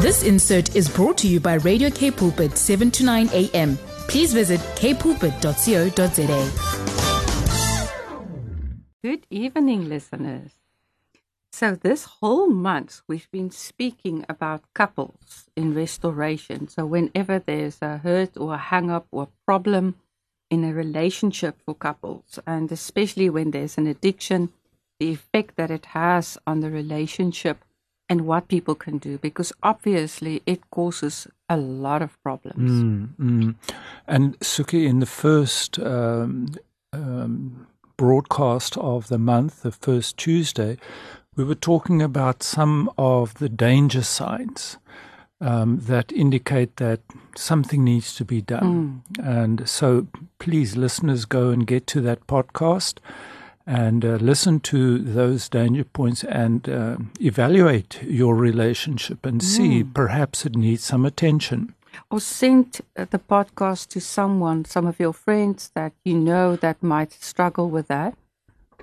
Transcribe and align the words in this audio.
This 0.00 0.22
insert 0.22 0.76
is 0.76 0.88
brought 0.88 1.18
to 1.18 1.26
you 1.26 1.40
by 1.40 1.54
Radio 1.54 1.90
K 1.90 2.12
Pulpit 2.12 2.56
7 2.56 2.88
to 2.92 3.04
9 3.04 3.30
a.m. 3.32 3.76
Please 4.06 4.32
visit 4.32 4.60
kpulpit.co.za. 4.76 6.40
Good 9.02 9.26
evening, 9.28 9.88
listeners. 9.88 10.52
So, 11.50 11.74
this 11.74 12.04
whole 12.04 12.46
month 12.48 13.02
we've 13.08 13.28
been 13.32 13.50
speaking 13.50 14.24
about 14.28 14.72
couples 14.72 15.48
in 15.56 15.74
restoration. 15.74 16.68
So, 16.68 16.86
whenever 16.86 17.40
there's 17.40 17.78
a 17.82 17.96
hurt 17.98 18.36
or 18.36 18.54
a 18.54 18.58
hang 18.58 18.92
up 18.92 19.08
or 19.10 19.24
a 19.24 19.44
problem 19.46 19.96
in 20.48 20.62
a 20.62 20.72
relationship 20.72 21.60
for 21.66 21.74
couples, 21.74 22.38
and 22.46 22.70
especially 22.70 23.28
when 23.28 23.50
there's 23.50 23.76
an 23.76 23.88
addiction, 23.88 24.50
the 25.00 25.10
effect 25.10 25.56
that 25.56 25.72
it 25.72 25.86
has 25.86 26.38
on 26.46 26.60
the 26.60 26.70
relationship 26.70 27.64
and 28.08 28.26
what 28.26 28.48
people 28.48 28.74
can 28.74 28.98
do, 28.98 29.18
because 29.18 29.52
obviously 29.62 30.42
it 30.46 30.70
causes 30.70 31.26
a 31.48 31.56
lot 31.56 32.02
of 32.02 32.20
problems. 32.22 32.70
Mm, 32.70 33.08
mm. 33.20 33.54
And 34.06 34.38
Suki, 34.40 34.86
in 34.86 35.00
the 35.00 35.06
first 35.06 35.78
um, 35.78 36.48
um, 36.92 37.66
broadcast 37.96 38.76
of 38.78 39.08
the 39.08 39.18
month, 39.18 39.62
the 39.62 39.72
first 39.72 40.16
Tuesday, 40.16 40.78
we 41.36 41.44
were 41.44 41.54
talking 41.54 42.02
about 42.02 42.42
some 42.42 42.90
of 42.96 43.34
the 43.34 43.48
danger 43.48 44.02
signs 44.02 44.78
um, 45.40 45.78
that 45.80 46.10
indicate 46.12 46.76
that 46.76 47.00
something 47.36 47.84
needs 47.84 48.14
to 48.16 48.24
be 48.24 48.40
done. 48.42 49.02
Mm. 49.18 49.38
And 49.38 49.68
so, 49.68 50.08
please, 50.38 50.76
listeners, 50.76 51.24
go 51.24 51.50
and 51.50 51.66
get 51.66 51.86
to 51.88 52.00
that 52.00 52.26
podcast 52.26 52.98
and 53.68 54.04
uh, 54.04 54.16
listen 54.16 54.58
to 54.60 54.98
those 54.98 55.48
danger 55.50 55.84
points 55.84 56.24
and 56.24 56.68
uh, 56.68 56.96
evaluate 57.20 58.02
your 58.02 58.34
relationship 58.34 59.24
and 59.26 59.42
see 59.42 59.84
perhaps 59.84 60.46
it 60.46 60.56
needs 60.56 60.82
some 60.82 61.04
attention. 61.04 61.74
Or 62.10 62.18
send 62.18 62.80
the 62.94 63.18
podcast 63.18 63.88
to 63.88 64.00
someone, 64.00 64.64
some 64.64 64.86
of 64.86 64.98
your 64.98 65.12
friends 65.12 65.70
that 65.74 65.92
you 66.02 66.18
know 66.18 66.56
that 66.56 66.82
might 66.82 67.12
struggle 67.12 67.68
with 67.68 67.88
that. 67.88 68.16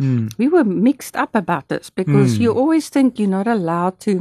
Mm. 0.00 0.24
we 0.36 0.46
were 0.54 0.64
mixed 0.64 1.16
up 1.16 1.34
about 1.34 1.68
this 1.68 1.88
because 2.00 2.36
Mm. 2.36 2.40
you 2.42 2.50
always 2.52 2.90
think 2.90 3.18
you're 3.18 3.36
not 3.38 3.48
allowed 3.48 3.96
to 4.00 4.12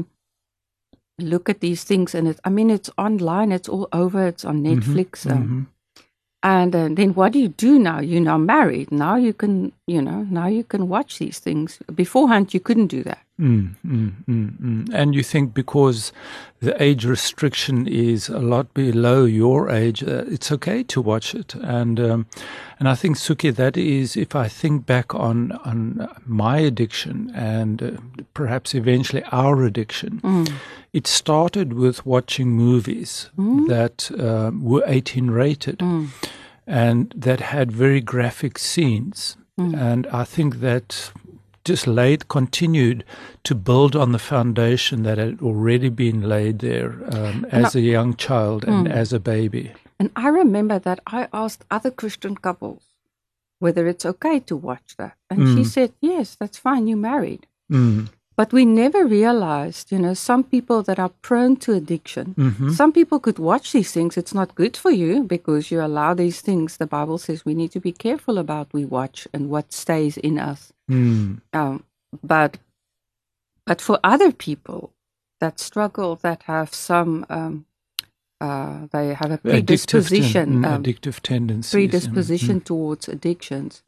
look 1.19 1.49
at 1.49 1.59
these 1.59 1.83
things 1.83 2.15
and 2.15 2.27
it 2.27 2.39
i 2.47 2.49
mean 2.49 2.69
it's 2.69 2.91
online 2.97 3.51
it's 3.57 3.69
all 3.69 3.87
over 4.03 4.21
it's 4.27 4.45
on 4.45 4.57
netflix 4.63 5.25
um, 5.31 5.43
mhm. 5.43 5.65
and 6.43 6.75
uh, 6.75 6.87
then 6.99 7.13
what 7.17 7.31
do 7.33 7.39
you 7.39 7.47
do 7.67 7.79
now 7.79 7.99
you're 7.99 8.29
now 8.31 8.37
married 8.37 8.91
now 8.91 9.15
you 9.15 9.33
can 9.33 9.71
you 9.87 10.01
know 10.01 10.19
now 10.29 10.47
you 10.47 10.63
can 10.63 10.87
watch 10.95 11.11
these 11.19 11.39
things 11.39 11.79
beforehand 12.03 12.53
you 12.53 12.59
couldn't 12.59 12.87
do 12.97 13.01
that 13.03 13.24
Mm, 13.39 13.75
mm, 13.85 14.13
mm, 14.29 14.61
mm. 14.61 14.89
And 14.93 15.13
you 15.13 15.21
think 15.21 15.53
because 15.53 16.13
the 16.61 16.81
age 16.81 17.03
restriction 17.03 17.85
is 17.85 18.29
a 18.29 18.39
lot 18.39 18.73
below 18.73 19.25
your 19.25 19.69
age, 19.69 20.01
uh, 20.03 20.23
it's 20.27 20.53
okay 20.53 20.83
to 20.83 21.01
watch 21.01 21.35
it. 21.35 21.53
And 21.55 21.99
um, 21.99 22.27
and 22.79 22.87
I 22.87 22.95
think 22.95 23.17
Suki, 23.17 23.53
that 23.53 23.75
is, 23.75 24.15
if 24.15 24.35
I 24.35 24.47
think 24.47 24.85
back 24.85 25.13
on 25.13 25.51
on 25.65 26.07
my 26.25 26.59
addiction 26.59 27.29
and 27.35 27.83
uh, 27.83 27.91
perhaps 28.33 28.73
eventually 28.73 29.23
our 29.33 29.63
addiction, 29.63 30.21
it 30.93 31.05
started 31.05 31.73
with 31.73 32.05
watching 32.05 32.51
movies 32.51 33.29
that 33.67 34.09
uh, 34.17 34.51
were 34.57 34.83
18 34.87 35.29
rated 35.29 35.81
and 36.65 37.13
that 37.17 37.41
had 37.41 37.69
very 37.71 37.99
graphic 37.99 38.57
scenes. 38.57 39.35
And 39.57 40.07
I 40.07 40.23
think 40.23 40.59
that 40.61 41.11
just 41.65 41.87
laid, 41.87 42.27
continued 42.27 43.03
to 43.43 43.55
build 43.55 43.95
on 43.95 44.11
the 44.11 44.19
foundation 44.19 45.03
that 45.03 45.17
had 45.17 45.41
already 45.41 45.89
been 45.89 46.21
laid 46.21 46.59
there 46.59 46.91
um, 47.11 47.45
as 47.51 47.75
a 47.75 47.81
young 47.81 48.15
child 48.15 48.63
and 48.63 48.87
as 48.87 49.11
a 49.13 49.19
baby. 49.19 49.71
and 49.99 50.09
i 50.15 50.27
remember 50.27 50.77
that 50.79 50.99
i 51.07 51.21
asked 51.43 51.63
other 51.77 51.91
christian 52.01 52.35
couples 52.47 52.83
whether 53.63 53.83
it's 53.91 54.05
okay 54.05 54.37
to 54.49 54.55
watch 54.69 54.95
that 54.97 55.15
and 55.29 55.39
she 55.57 55.63
said 55.75 55.91
yes 56.01 56.35
that's 56.39 56.57
fine 56.67 56.87
you're 56.87 57.07
married 57.13 57.43
Mm. 57.71 58.09
But 58.37 58.51
we 58.51 58.63
never 58.65 59.01
realized, 59.07 59.91
you 59.93 59.99
know, 60.03 60.13
some 60.13 60.43
people 60.43 60.83
that 60.83 60.99
are 60.99 61.13
prone 61.27 61.55
to 61.63 61.71
addiction, 61.73 62.25
some 62.79 62.91
people 62.91 63.19
could 63.25 63.39
watch 63.39 63.71
these 63.71 63.91
things. 63.95 64.17
It's 64.17 64.35
not 64.39 64.59
good 64.61 64.75
for 64.83 64.91
you 64.91 65.23
because 65.23 65.71
you 65.71 65.79
allow 65.81 66.13
these 66.13 66.41
things. 66.41 66.75
The 66.77 66.85
Bible 66.97 67.17
says 67.17 67.45
we 67.45 67.53
need 67.61 67.71
to 67.71 67.79
be 67.79 67.93
careful 68.07 68.37
about 68.37 68.73
we 68.73 68.83
watch 68.99 69.19
and 69.33 69.49
what 69.49 69.71
stays 69.83 70.17
in 70.29 70.35
us. 70.51 70.73
Mm. 70.91 71.41
Um, 71.53 71.83
but 72.23 72.57
but 73.65 73.81
for 73.81 73.99
other 74.03 74.31
people 74.31 74.93
that 75.41 75.59
struggle, 75.59 76.15
that 76.17 76.43
have 76.43 76.73
some, 76.73 77.25
um, 77.29 77.65
uh, 78.41 78.87
they 78.91 79.13
have 79.13 79.31
a 79.31 79.37
Addictive 79.39 79.41
ten- 79.43 79.51
predisposition, 79.51 80.49
mm, 80.61 80.65
um, 80.67 80.83
addictive 80.83 81.19
tendencies. 81.21 81.71
predisposition 81.71 82.61
towards 82.61 83.09
addictions, 83.09 83.83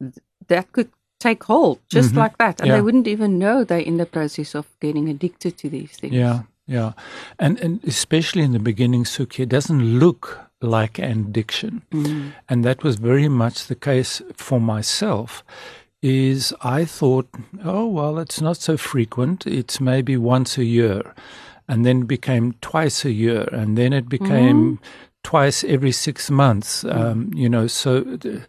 th- 0.00 0.14
that 0.48 0.72
could 0.72 0.90
take 1.20 1.44
hold 1.44 1.80
just 1.88 2.14
like 2.14 2.36
that, 2.38 2.60
and 2.60 2.68
Yeah. 2.68 2.76
they 2.76 2.82
wouldn't 2.82 3.08
even 3.08 3.38
know 3.38 3.64
they're 3.64 3.78
in 3.78 3.96
the 3.96 4.06
process 4.06 4.54
of 4.54 4.66
getting 4.80 5.08
addicted 5.08 5.56
to 5.58 5.70
these 5.70 5.92
things. 5.92 6.14
Yeah, 6.14 6.42
yeah. 6.66 6.92
And 7.38 7.58
and 7.60 7.82
especially 7.84 8.42
in 8.42 8.52
the 8.52 8.58
beginning, 8.58 9.04
Suki, 9.04 9.40
it 9.40 9.48
doesn't 9.48 9.98
look 9.98 10.40
like 10.60 10.98
an 10.98 11.26
addiction. 11.28 11.82
And 12.48 12.64
that 12.64 12.82
was 12.84 12.96
very 12.96 13.28
much 13.28 13.66
the 13.66 13.74
case 13.74 14.22
for 14.36 14.60
myself. 14.60 15.42
Is 16.02 16.52
I 16.62 16.84
thought, 16.84 17.28
oh 17.64 17.86
well, 17.86 18.18
it's 18.18 18.40
not 18.40 18.56
so 18.56 18.76
frequent. 18.76 19.46
It's 19.46 19.80
maybe 19.80 20.16
once 20.16 20.58
a 20.58 20.64
year, 20.64 21.14
and 21.68 21.86
then 21.86 22.02
it 22.02 22.08
became 22.08 22.54
twice 22.60 23.04
a 23.04 23.12
year, 23.12 23.48
and 23.52 23.78
then 23.78 23.92
it 23.92 24.08
became 24.08 24.80
twice 25.22 25.62
every 25.64 25.92
six 25.92 26.30
months. 26.30 26.84
Um, 26.84 27.30
you 27.34 27.48
know, 27.48 27.68
so 27.68 28.00
the, 28.00 28.42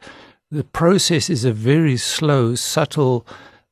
the 0.50 0.64
process 0.64 1.30
is 1.30 1.46
a 1.46 1.54
very 1.54 1.98
slow, 1.98 2.56
subtle 2.56 3.26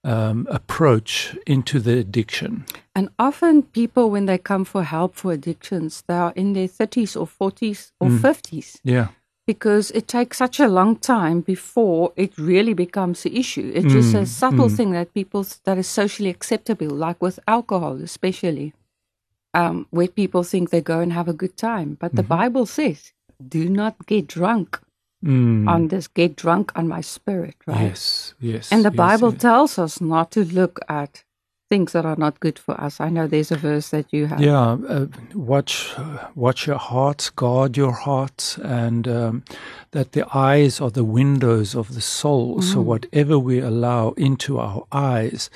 um, 0.04 0.48
approach 0.50 1.36
into 1.46 1.80
the 1.80 1.98
addiction. 1.98 2.66
And 2.96 3.10
often 3.20 3.64
people, 3.64 4.10
when 4.10 4.26
they 4.26 4.38
come 4.38 4.66
for 4.66 4.84
help 4.84 5.16
for 5.16 5.32
addictions, 5.32 6.04
they 6.08 6.16
are 6.16 6.34
in 6.36 6.54
their 6.54 6.68
30s 6.68 7.20
or 7.20 7.28
40s 7.28 7.92
or 8.00 8.10
50s 8.10 8.80
Yeah. 8.84 9.10
Because 9.52 9.86
it 10.00 10.06
takes 10.18 10.38
such 10.44 10.58
a 10.60 10.74
long 10.80 10.92
time 11.16 11.38
before 11.54 12.04
it 12.16 12.32
really 12.52 12.76
becomes 12.86 13.26
an 13.26 13.34
issue. 13.44 13.68
It's 13.78 13.94
just 14.00 14.14
a 14.14 14.26
subtle 14.42 14.70
thing 14.78 14.92
that 14.98 15.14
people, 15.20 15.44
that 15.68 15.78
is 15.84 15.88
socially 16.02 16.32
acceptable, 16.38 16.92
like 17.08 17.20
with 17.26 17.38
alcohol, 17.48 17.96
especially, 18.10 18.68
um, 19.60 19.76
where 19.96 20.08
people 20.22 20.44
think 20.52 20.70
they 20.70 20.84
go 20.94 20.98
and 21.04 21.12
have 21.20 21.30
a 21.30 21.40
good 21.42 21.56
time. 21.58 21.90
But 22.02 22.12
the 22.20 22.28
Bible 22.40 22.66
says, 22.78 23.00
do 23.58 23.64
not 23.82 23.96
get 24.12 24.26
drunk 24.40 24.68
Mm. 25.24 25.70
on 25.74 25.82
this, 25.90 26.08
get 26.08 26.32
drunk 26.36 26.66
on 26.76 26.86
my 26.96 27.02
spirit, 27.02 27.56
right? 27.68 27.90
Yes, 27.90 28.34
yes. 28.40 28.72
And 28.72 28.82
the 28.84 28.90
yes, 28.90 29.04
Bible 29.06 29.32
yes. 29.34 29.42
tells 29.42 29.74
us 29.86 30.02
not 30.02 30.28
to 30.32 30.42
look 30.60 30.76
at 30.90 31.24
things 31.72 31.94
that 31.94 32.06
are 32.06 32.18
not 32.26 32.36
good 32.46 32.60
for 32.60 32.76
us. 32.86 33.00
I 33.00 33.10
know 33.16 33.26
there's 33.28 33.52
a 33.52 33.56
verse 33.72 33.88
that 33.96 34.08
you 34.16 34.28
have. 34.28 34.42
Yeah, 34.42 34.78
uh, 34.96 35.06
watch, 35.54 35.76
watch 36.36 36.68
your 36.68 36.78
heart, 36.92 37.32
guard 37.38 37.78
your 37.78 37.94
heart, 38.08 38.58
and 38.64 39.08
um, 39.08 39.44
that 39.92 40.12
the 40.12 40.26
eyes 40.52 40.82
are 40.84 40.92
the 40.92 41.06
windows 41.06 41.70
of 41.82 41.86
the 41.96 42.02
soul. 42.02 42.58
Mm. 42.58 42.64
So 42.64 42.82
whatever 42.82 43.36
we 43.40 43.60
allow 43.72 44.04
into 44.28 44.60
our 44.60 44.84
eyes, 44.92 45.50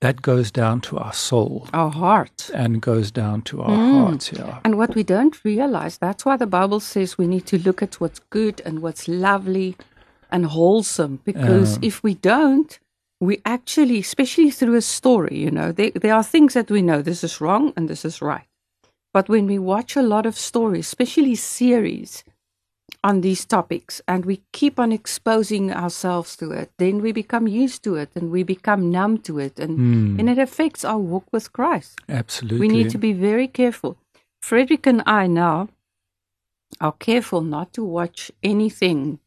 that 0.00 0.22
goes 0.22 0.48
down 0.52 0.80
to 0.88 0.92
our 1.04 1.12
soul 1.12 1.66
Our 1.74 1.90
heart. 1.90 2.38
and 2.54 2.80
goes 2.80 3.10
down 3.10 3.42
to 3.50 3.54
our 3.62 3.76
Mm. 3.76 3.92
hearts. 4.04 4.26
Yeah. 4.32 4.60
And 4.64 4.72
what 4.78 4.94
we 4.94 5.02
don't 5.02 5.36
realize, 5.44 5.98
that's 5.98 6.24
why 6.24 6.36
the 6.38 6.46
Bible 6.58 6.80
says 6.80 7.18
we 7.18 7.26
need 7.26 7.46
to 7.52 7.58
look 7.66 7.82
at 7.82 8.00
what's 8.00 8.20
good 8.30 8.56
and 8.66 8.74
what's 8.84 9.04
lovely 9.08 9.70
and 10.30 10.46
wholesome. 10.46 11.14
Because 11.24 11.70
if 11.82 12.02
we 12.06 12.14
don't, 12.14 12.70
we 13.20 13.40
actually, 13.44 13.98
especially 13.98 14.50
through 14.50 14.76
a 14.76 14.82
story, 14.82 15.36
you 15.38 15.50
know, 15.50 15.72
there, 15.72 15.90
there 15.90 16.14
are 16.14 16.24
things 16.24 16.54
that 16.54 16.70
we 16.70 16.80
know 16.80 17.02
this 17.02 17.22
is 17.22 17.40
wrong 17.40 17.72
and 17.76 17.88
this 17.88 18.04
is 18.04 18.22
right. 18.22 18.46
But 19.12 19.28
when 19.28 19.46
we 19.46 19.58
watch 19.58 19.94
a 19.96 20.02
lot 20.02 20.24
of 20.24 20.38
stories, 20.38 20.86
especially 20.86 21.34
series 21.34 22.24
on 23.04 23.20
these 23.20 23.44
topics, 23.44 24.00
and 24.08 24.24
we 24.24 24.42
keep 24.52 24.78
on 24.78 24.92
exposing 24.92 25.72
ourselves 25.72 26.36
to 26.36 26.50
it, 26.52 26.70
then 26.78 27.02
we 27.02 27.12
become 27.12 27.46
used 27.46 27.82
to 27.84 27.96
it 27.96 28.10
and 28.14 28.30
we 28.30 28.42
become 28.42 28.90
numb 28.90 29.18
to 29.18 29.38
it. 29.38 29.58
And, 29.58 29.78
Mm. 29.78 30.18
and 30.20 30.30
it 30.30 30.38
affects 30.38 30.84
our 30.84 30.98
walk 30.98 31.26
with 31.32 31.52
Christ. 31.52 31.98
Absolutely. 32.08 32.60
We 32.60 32.68
need 32.68 32.90
to 32.90 32.98
be 32.98 33.12
very 33.12 33.48
careful. 33.48 33.96
Frederick 34.42 34.86
and 34.86 35.02
I 35.06 35.26
now 35.26 35.68
are 36.80 36.92
careful 36.92 37.42
not 37.42 37.72
to 37.74 37.84
watch 37.84 38.30
anything 38.42 39.18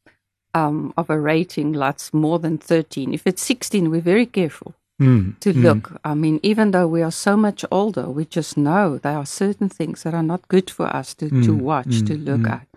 um, 0.54 0.94
of 0.98 1.10
a 1.10 1.20
rating 1.20 1.72
that's 1.74 2.14
more 2.14 2.40
than 2.40 2.58
13. 2.58 3.14
If 3.14 3.26
it's 3.28 3.42
16, 3.42 3.90
we're 3.90 4.02
very 4.02 4.26
careful 4.26 4.74
Mm, 5.02 5.40
to 5.40 5.54
mm. 5.54 5.64
look. 5.64 6.00
I 6.06 6.14
mean, 6.14 6.40
even 6.44 6.70
though 6.72 6.88
we 6.88 7.02
are 7.02 7.12
so 7.12 7.36
much 7.36 7.66
older, 7.72 8.10
we 8.12 8.26
just 8.26 8.56
know 8.56 9.00
there 9.00 9.18
are 9.18 9.26
certain 9.26 9.68
things 9.68 10.04
that 10.04 10.14
are 10.14 10.22
not 10.24 10.48
good 10.50 10.70
for 10.70 10.86
us 10.96 11.16
to, 11.16 11.30
to 11.30 11.52
Mm, 11.54 11.62
watch, 11.62 12.04
to 12.06 12.14
mm, 12.16 12.26
look 12.26 12.42
mm. 12.42 12.52
at. 12.52 12.68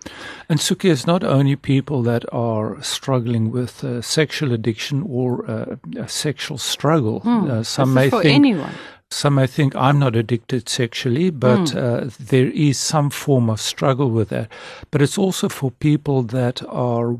And 0.49 0.59
Suki, 0.59 0.89
it's 0.89 1.05
not 1.05 1.23
only 1.23 1.55
people 1.55 2.01
that 2.03 2.25
are 2.33 2.81
struggling 2.81 3.51
with 3.51 3.83
uh, 3.83 4.01
sexual 4.01 4.51
addiction 4.51 5.03
or 5.07 5.45
uh, 5.49 5.75
a 5.95 6.07
sexual 6.07 6.57
struggle. 6.57 7.19
Hmm. 7.19 7.51
Uh, 7.51 7.63
some 7.63 7.93
may 7.93 8.09
think 8.09 8.25
anyone. 8.25 8.73
some 9.11 9.35
may 9.35 9.47
think 9.47 9.75
I'm 9.75 9.99
not 9.99 10.15
addicted 10.15 10.67
sexually, 10.67 11.29
but 11.29 11.69
Hmm. 11.69 11.77
uh, 11.77 12.09
there 12.19 12.49
is 12.51 12.79
some 12.79 13.09
form 13.11 13.47
of 13.49 13.59
struggle 13.61 14.09
with 14.09 14.29
that. 14.29 14.47
But 14.89 15.01
it's 15.01 15.19
also 15.19 15.49
for 15.49 15.69
people 15.71 16.23
that 16.23 16.63
are 16.67 17.15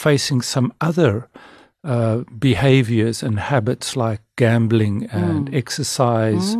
facing 0.00 0.42
some 0.42 0.72
other 0.80 1.28
uh, 1.82 2.18
behaviors 2.38 3.22
and 3.22 3.38
habits 3.38 3.96
like 3.96 4.20
gambling 4.36 5.08
and 5.12 5.48
Hmm. 5.48 5.54
exercise. 5.56 6.56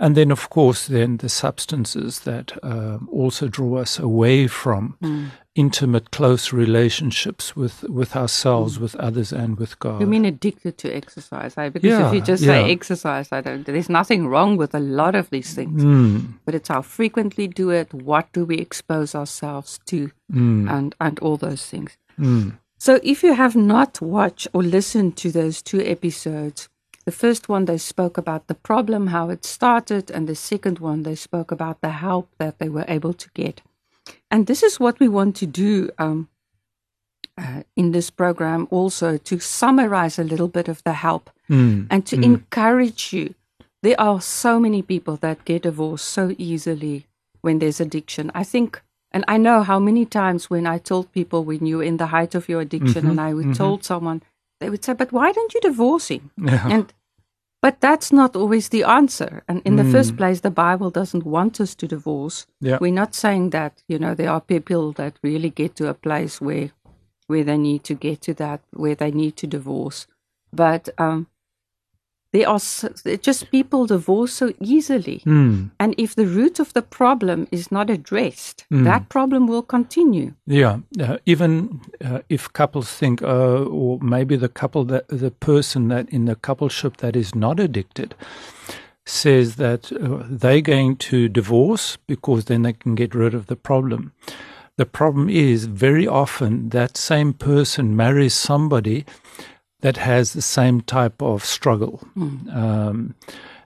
And 0.00 0.14
then, 0.14 0.30
of 0.30 0.48
course, 0.48 0.86
then 0.86 1.16
the 1.18 1.28
substances 1.28 2.20
that 2.20 2.52
um, 2.62 3.08
also 3.12 3.48
draw 3.48 3.80
us 3.82 3.98
away 3.98 4.48
from 4.48 4.96
Hmm. 5.00 5.24
intimate, 5.54 6.10
close 6.18 6.56
relationships 6.56 7.56
with, 7.56 7.82
with 7.88 8.14
ourselves, 8.16 8.78
with 8.78 8.94
others, 8.96 9.32
and 9.32 9.58
with 9.58 9.76
God. 9.80 10.00
You 10.00 10.06
mean 10.06 10.24
addicted 10.24 10.78
to 10.78 10.88
exercise? 10.96 11.52
Eh? 11.58 11.68
Because 11.70 11.98
if 12.06 12.12
you 12.14 12.20
just 12.32 12.42
yeah. 12.44 12.52
say 12.52 12.70
exercise, 12.70 13.28
I 13.32 13.40
don't, 13.42 13.66
there's 13.66 13.88
nothing 13.90 14.28
wrong 14.28 14.56
with 14.56 14.72
a 14.74 14.80
lot 14.80 15.14
of 15.14 15.28
these 15.30 15.52
things. 15.54 15.82
Mm, 15.82 16.34
but 16.46 16.54
it's 16.54 16.68
how 16.68 16.82
frequently 16.82 17.48
do 17.48 17.70
it, 17.70 17.92
what 17.92 18.26
do 18.32 18.44
we 18.46 18.56
expose 18.58 19.18
ourselves 19.18 19.80
to, 19.86 20.10
mm, 20.32 20.70
and 20.70 20.94
and 21.00 21.18
all 21.20 21.36
those 21.36 21.66
things. 21.66 21.98
Mm. 22.18 22.58
So 22.80 23.00
if 23.02 23.24
you 23.24 23.34
have 23.34 23.56
not 23.56 24.00
watched 24.00 24.46
or 24.52 24.62
listened 24.62 25.16
to 25.16 25.32
those 25.32 25.62
two 25.62 25.80
episodes, 25.80 26.68
the 27.04 27.10
first 27.10 27.48
one 27.48 27.64
they 27.64 27.78
spoke 27.78 28.16
about 28.16 28.46
the 28.46 28.54
problem, 28.54 29.08
how 29.08 29.30
it 29.30 29.44
started, 29.44 30.10
and 30.10 30.28
the 30.28 30.36
second 30.36 30.78
one 30.78 31.02
they 31.02 31.16
spoke 31.16 31.50
about 31.50 31.80
the 31.80 31.90
help 31.90 32.30
that 32.38 32.58
they 32.60 32.68
were 32.68 32.84
able 32.86 33.14
to 33.14 33.28
get. 33.34 33.62
And 34.30 34.46
this 34.46 34.62
is 34.62 34.78
what 34.78 35.00
we 35.00 35.08
want 35.08 35.34
to 35.36 35.46
do 35.46 35.90
um, 35.98 36.28
uh, 37.36 37.62
in 37.74 37.90
this 37.90 38.10
program 38.10 38.68
also 38.70 39.16
to 39.16 39.40
summarize 39.40 40.18
a 40.18 40.24
little 40.24 40.48
bit 40.48 40.68
of 40.68 40.82
the 40.84 40.92
help 40.92 41.30
Mm, 41.48 41.86
and 41.90 42.04
to 42.06 42.16
encourage 42.20 43.12
you. 43.12 43.34
There 43.82 43.98
are 43.98 44.20
so 44.20 44.60
many 44.60 44.82
people 44.82 45.16
that 45.16 45.44
get 45.44 45.62
divorced 45.62 46.06
so 46.06 46.34
easily 46.36 47.06
when 47.40 47.58
there's 47.58 47.80
addiction. 47.80 48.30
I 48.34 48.44
think, 48.44 48.82
and 49.12 49.24
I 49.26 49.38
know 49.38 49.62
how 49.62 49.78
many 49.78 50.04
times 50.04 50.50
when 50.50 50.66
I 50.66 50.78
told 50.78 51.12
people 51.12 51.44
when 51.44 51.66
you're 51.66 51.82
in 51.82 51.96
the 51.96 52.06
height 52.06 52.34
of 52.34 52.48
your 52.48 52.60
addiction, 52.60 53.02
mm-hmm. 53.02 53.10
and 53.10 53.20
I 53.20 53.34
would 53.34 53.46
mm-hmm. 53.46 53.64
told 53.64 53.84
someone, 53.84 54.22
they 54.60 54.70
would 54.70 54.84
say, 54.84 54.92
"But 54.92 55.12
why 55.12 55.32
don't 55.32 55.54
you 55.54 55.60
divorce 55.60 56.08
him?" 56.08 56.30
Yeah. 56.38 56.68
And 56.68 56.92
but 57.60 57.80
that's 57.80 58.12
not 58.12 58.36
always 58.36 58.68
the 58.68 58.84
answer. 58.84 59.42
And 59.48 59.62
in 59.64 59.76
the 59.76 59.82
mm. 59.82 59.90
first 59.90 60.16
place, 60.16 60.40
the 60.40 60.50
Bible 60.50 60.90
doesn't 60.90 61.26
want 61.26 61.60
us 61.60 61.74
to 61.74 61.88
divorce. 61.88 62.46
Yeah. 62.60 62.78
We're 62.80 62.92
not 62.92 63.16
saying 63.16 63.50
that, 63.50 63.82
you 63.88 63.98
know, 63.98 64.14
there 64.14 64.30
are 64.30 64.40
people 64.40 64.92
that 64.92 65.18
really 65.22 65.50
get 65.50 65.74
to 65.76 65.88
a 65.88 65.94
place 65.94 66.40
where 66.40 66.70
where 67.26 67.44
they 67.44 67.58
need 67.58 67.84
to 67.84 67.94
get 67.94 68.22
to 68.22 68.34
that, 68.34 68.60
where 68.70 68.94
they 68.94 69.10
need 69.10 69.36
to 69.36 69.46
divorce. 69.46 70.06
But 70.52 70.88
um, 70.98 71.26
there 72.32 72.48
are 72.48 72.58
just 73.22 73.50
people 73.50 73.86
divorce 73.86 74.32
so 74.34 74.52
easily. 74.60 75.22
Mm. 75.24 75.70
And 75.80 75.94
if 75.96 76.14
the 76.14 76.26
root 76.26 76.60
of 76.60 76.72
the 76.74 76.82
problem 76.82 77.46
is 77.50 77.72
not 77.72 77.90
addressed, 77.90 78.66
Mm. 78.70 78.84
that 78.84 79.08
problem 79.08 79.46
will 79.46 79.62
continue. 79.62 80.32
Yeah, 80.46 80.80
uh, 81.00 81.16
even 81.24 81.80
uh, 82.04 82.18
if 82.28 82.52
couples 82.52 82.90
think, 82.92 83.22
uh, 83.22 83.64
or 83.64 83.98
maybe 84.02 84.36
the 84.36 84.48
couple 84.48 84.84
that 84.84 85.08
the 85.08 85.30
person 85.30 85.88
that 85.88 86.08
in 86.10 86.26
the 86.26 86.36
coupleship 86.36 86.96
that 86.98 87.16
is 87.16 87.34
not 87.34 87.58
addicted 87.60 88.14
says 89.06 89.56
that 89.56 89.90
uh, 89.92 90.22
they're 90.28 90.60
going 90.60 90.96
to 90.96 91.28
divorce 91.30 91.96
because 92.06 92.44
then 92.44 92.62
they 92.62 92.74
can 92.74 92.94
get 92.94 93.14
rid 93.14 93.34
of 93.34 93.46
the 93.46 93.56
problem. 93.56 94.12
The 94.76 94.84
problem 94.86 95.28
is 95.30 95.64
very 95.64 96.06
often 96.06 96.68
that 96.68 96.96
same 96.96 97.32
person 97.32 97.96
marries 97.96 98.34
somebody 98.34 99.04
that 99.80 99.96
has 99.96 100.32
the 100.32 100.42
same 100.42 100.80
type 100.80 101.22
of 101.22 101.44
struggle. 101.44 102.00
Um, 102.52 103.14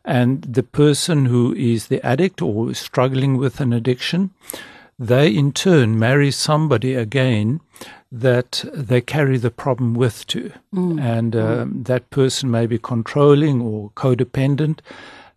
and 0.05 0.43
the 0.43 0.63
person 0.63 1.27
who 1.27 1.55
is 1.55 1.87
the 1.87 2.05
addict 2.05 2.43
or 2.43 2.71
is 2.71 2.79
struggling 2.79 3.37
with 3.37 3.61
an 3.61 3.73
addiction, 3.73 4.31
they 4.99 5.29
in 5.29 5.53
turn 5.53 5.99
marry 5.99 6.31
somebody 6.31 6.95
again 6.95 7.61
that 8.11 8.65
they 8.75 9.01
carry 9.01 9.39
the 9.39 9.51
problem 9.51 9.95
with 9.95 10.27
too. 10.27 10.53
And 10.99 11.35
um, 11.35 11.83
that 11.85 12.11
person 12.11 12.51
may 12.51 12.67
be 12.67 12.79
controlling 12.79 13.63
or 13.63 13.91
codependent. 13.91 14.81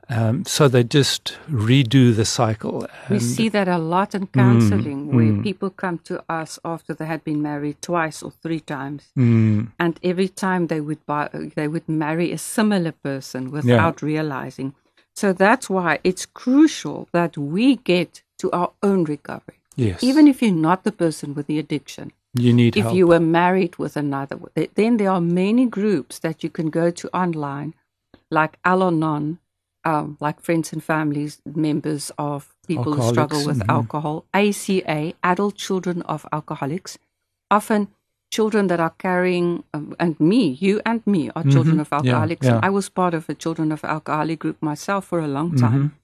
Um, 0.07 0.45
so 0.45 0.67
they 0.67 0.83
just 0.83 1.35
redo 1.49 2.15
the 2.15 2.25
cycle. 2.25 2.85
We 3.09 3.19
see 3.19 3.49
that 3.49 3.67
a 3.67 3.77
lot 3.79 4.13
in 4.13 4.27
counseling 4.27 5.11
where 5.15 5.33
people 5.41 5.69
come 5.71 5.97
to 6.05 6.23
us 6.29 6.59
after 6.63 6.93
they 6.93 7.05
had 7.05 7.23
been 7.23 7.41
married 7.41 7.81
twice 7.81 8.21
or 8.21 8.31
three 8.43 8.59
times. 8.59 9.03
Mm, 9.17 9.71
And 9.79 9.99
every 10.03 10.27
time 10.29 10.67
they 10.67 10.79
would 10.79 11.03
buy, 11.07 11.29
they 11.55 11.67
would 11.67 11.89
marry 11.89 12.31
a 12.31 12.37
similar 12.37 12.91
person 12.91 13.49
without 13.51 14.01
realizing. 14.01 14.73
So 15.15 15.33
that's 15.33 15.69
why 15.69 15.99
it's 16.03 16.25
crucial 16.25 17.07
that 17.11 17.37
we 17.37 17.77
get 17.77 18.21
to 18.39 18.51
our 18.51 18.71
own 18.83 19.05
recovery. 19.05 19.59
yes. 19.75 20.03
Even 20.03 20.27
if 20.27 20.41
you're 20.41 20.51
not 20.69 20.83
the 20.83 20.91
person 20.91 21.33
with 21.33 21.47
the 21.47 21.57
addiction, 21.57 22.11
you 22.33 22.53
need 22.53 22.75
if 22.77 22.83
help. 22.83 22.95
you 22.95 23.07
were 23.07 23.19
married 23.41 23.77
with 23.77 23.95
another, 23.97 24.37
then 24.75 24.97
there 24.97 25.09
are 25.09 25.21
many 25.21 25.65
groups 25.65 26.19
that 26.19 26.43
you 26.43 26.49
can 26.49 26.69
go 26.69 26.91
to 26.91 27.07
online, 27.15 27.73
like 28.29 28.57
Al 28.65 28.83
Anon, 28.83 29.39
um, 29.85 30.17
like 30.19 30.41
friends 30.41 30.73
and 30.73 30.83
families, 30.83 31.41
members 31.45 32.11
of 32.17 32.53
people 32.67 32.93
who 32.93 33.01
struggle 33.09 33.37
Alcoholics, 33.39 33.47
with 33.47 33.67
mhm. 33.67 33.73
alcohol, 33.77 34.25
ACA, 34.33 35.13
adult 35.23 35.55
children 35.55 36.01
of 36.03 36.25
alcoholics, 36.33 36.97
often 37.51 37.87
children 38.31 38.67
that 38.67 38.79
are 38.79 38.93
carrying, 38.97 39.63
um, 39.73 39.95
and 39.99 40.19
me, 40.19 40.57
you 40.59 40.81
and 40.85 41.05
me 41.05 41.29
are 41.35 41.43
children 41.43 41.79
of 41.79 41.89
Mm-hmm. 41.89 42.05
yeah, 42.05 42.11
alcoholics. 42.13 42.47
yeah. 42.47 42.59
I 42.63 42.69
was 42.69 42.89
part 42.89 43.13
of 43.13 43.29
a 43.29 43.33
children 43.35 43.71
of 43.71 43.83
alcoholic 43.83 44.39
group 44.39 44.57
myself 44.61 45.05
for 45.05 45.19
a 45.19 45.27
long 45.27 45.51
Mm-hmm. 45.51 45.65
time, 45.65 45.95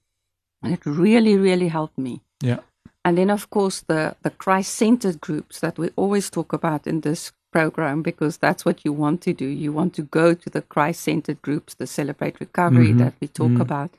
and 0.62 0.72
it 0.72 0.86
really, 0.86 1.36
really 1.36 1.68
helped 1.68 1.98
me. 1.98 2.20
yeah. 2.42 2.60
And 3.04 3.18
then, 3.18 3.30
of 3.30 3.50
course, 3.50 3.80
the, 3.88 4.14
the 4.22 4.30
Christ 4.30 4.74
centered 4.74 5.20
groups 5.20 5.58
that 5.58 5.76
we 5.76 5.90
always 5.96 6.30
talk 6.30 6.52
about 6.52 6.86
in 6.86 7.00
this 7.00 7.32
program 7.52 8.02
because 8.02 8.38
that's 8.38 8.64
what 8.64 8.84
you 8.84 8.92
want 8.92 9.20
to 9.22 9.32
do. 9.32 9.46
You 9.46 9.72
want 9.72 9.94
to 9.94 10.02
go 10.02 10.34
to 10.34 10.50
the 10.50 10.62
Christ 10.62 11.02
centered 11.02 11.40
groups, 11.42 11.74
the 11.74 11.86
Celebrate 11.86 12.40
Recovery 12.40 12.88
Mm-hmm. 12.88 12.98
that 12.98 13.14
we 13.20 13.28
talk 13.28 13.60
about. 13.60 13.90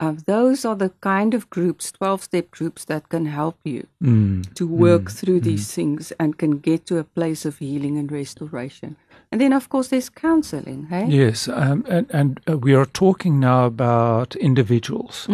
Uh, 0.00 0.14
those 0.26 0.64
are 0.64 0.74
the 0.76 0.90
kind 1.00 1.34
of 1.34 1.48
groups, 1.50 1.92
12 1.92 2.22
step 2.24 2.50
groups, 2.50 2.84
that 2.86 3.08
can 3.08 3.26
help 3.26 3.56
you 3.64 3.86
Mm. 4.02 4.52
to 4.54 4.66
work 4.66 5.10
through 5.10 5.40
these 5.40 5.72
things 5.72 6.12
and 6.18 6.36
can 6.36 6.58
get 6.58 6.84
to 6.86 6.98
a 6.98 7.04
place 7.04 7.44
of 7.48 7.58
healing 7.58 7.96
and 7.98 8.10
restoration. 8.12 8.96
And 9.30 9.40
then, 9.40 9.52
of 9.52 9.68
course, 9.68 9.88
there's 9.88 10.10
counseling. 10.10 10.86
Hey? 10.90 11.06
Yes, 11.08 11.48
um, 11.48 11.84
and, 11.88 12.06
and 12.10 12.40
uh, 12.48 12.58
we 12.58 12.74
are 12.74 12.86
talking 12.86 13.40
now 13.40 13.66
about 13.66 14.36
individuals. 14.36 15.28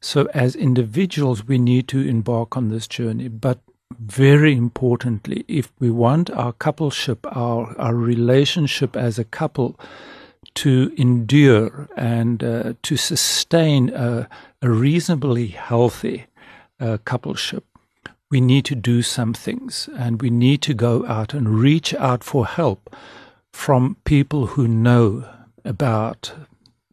So, 0.00 0.28
as 0.34 0.54
individuals, 0.54 1.44
we 1.48 1.58
need 1.58 1.88
to 1.88 1.98
embark 2.00 2.56
on 2.56 2.68
this 2.70 2.86
journey. 2.86 3.28
But 3.28 3.58
very 3.98 4.54
importantly, 4.54 5.44
if 5.48 5.72
we 5.78 5.90
want 5.90 6.30
our 6.30 6.52
coupleship, 6.52 7.18
our, 7.36 7.74
our 7.78 7.94
relationship 7.94 8.96
as 8.96 9.18
a 9.18 9.24
couple 9.24 9.78
to 10.54 10.92
endure 10.96 11.88
and 11.96 12.44
uh, 12.44 12.74
to 12.82 12.96
sustain 12.96 13.90
a, 13.90 14.28
a 14.62 14.70
reasonably 14.70 15.48
healthy 15.48 16.26
uh, 16.80 16.98
coupleship, 17.04 17.62
we 18.30 18.40
need 18.40 18.64
to 18.64 18.74
do 18.74 19.02
some 19.02 19.32
things 19.32 19.88
and 19.96 20.20
we 20.20 20.30
need 20.30 20.60
to 20.62 20.74
go 20.74 21.06
out 21.06 21.34
and 21.34 21.60
reach 21.60 21.94
out 21.94 22.24
for 22.24 22.46
help 22.46 22.94
from 23.52 23.96
people 24.04 24.46
who 24.46 24.66
know 24.66 25.28
about 25.64 26.32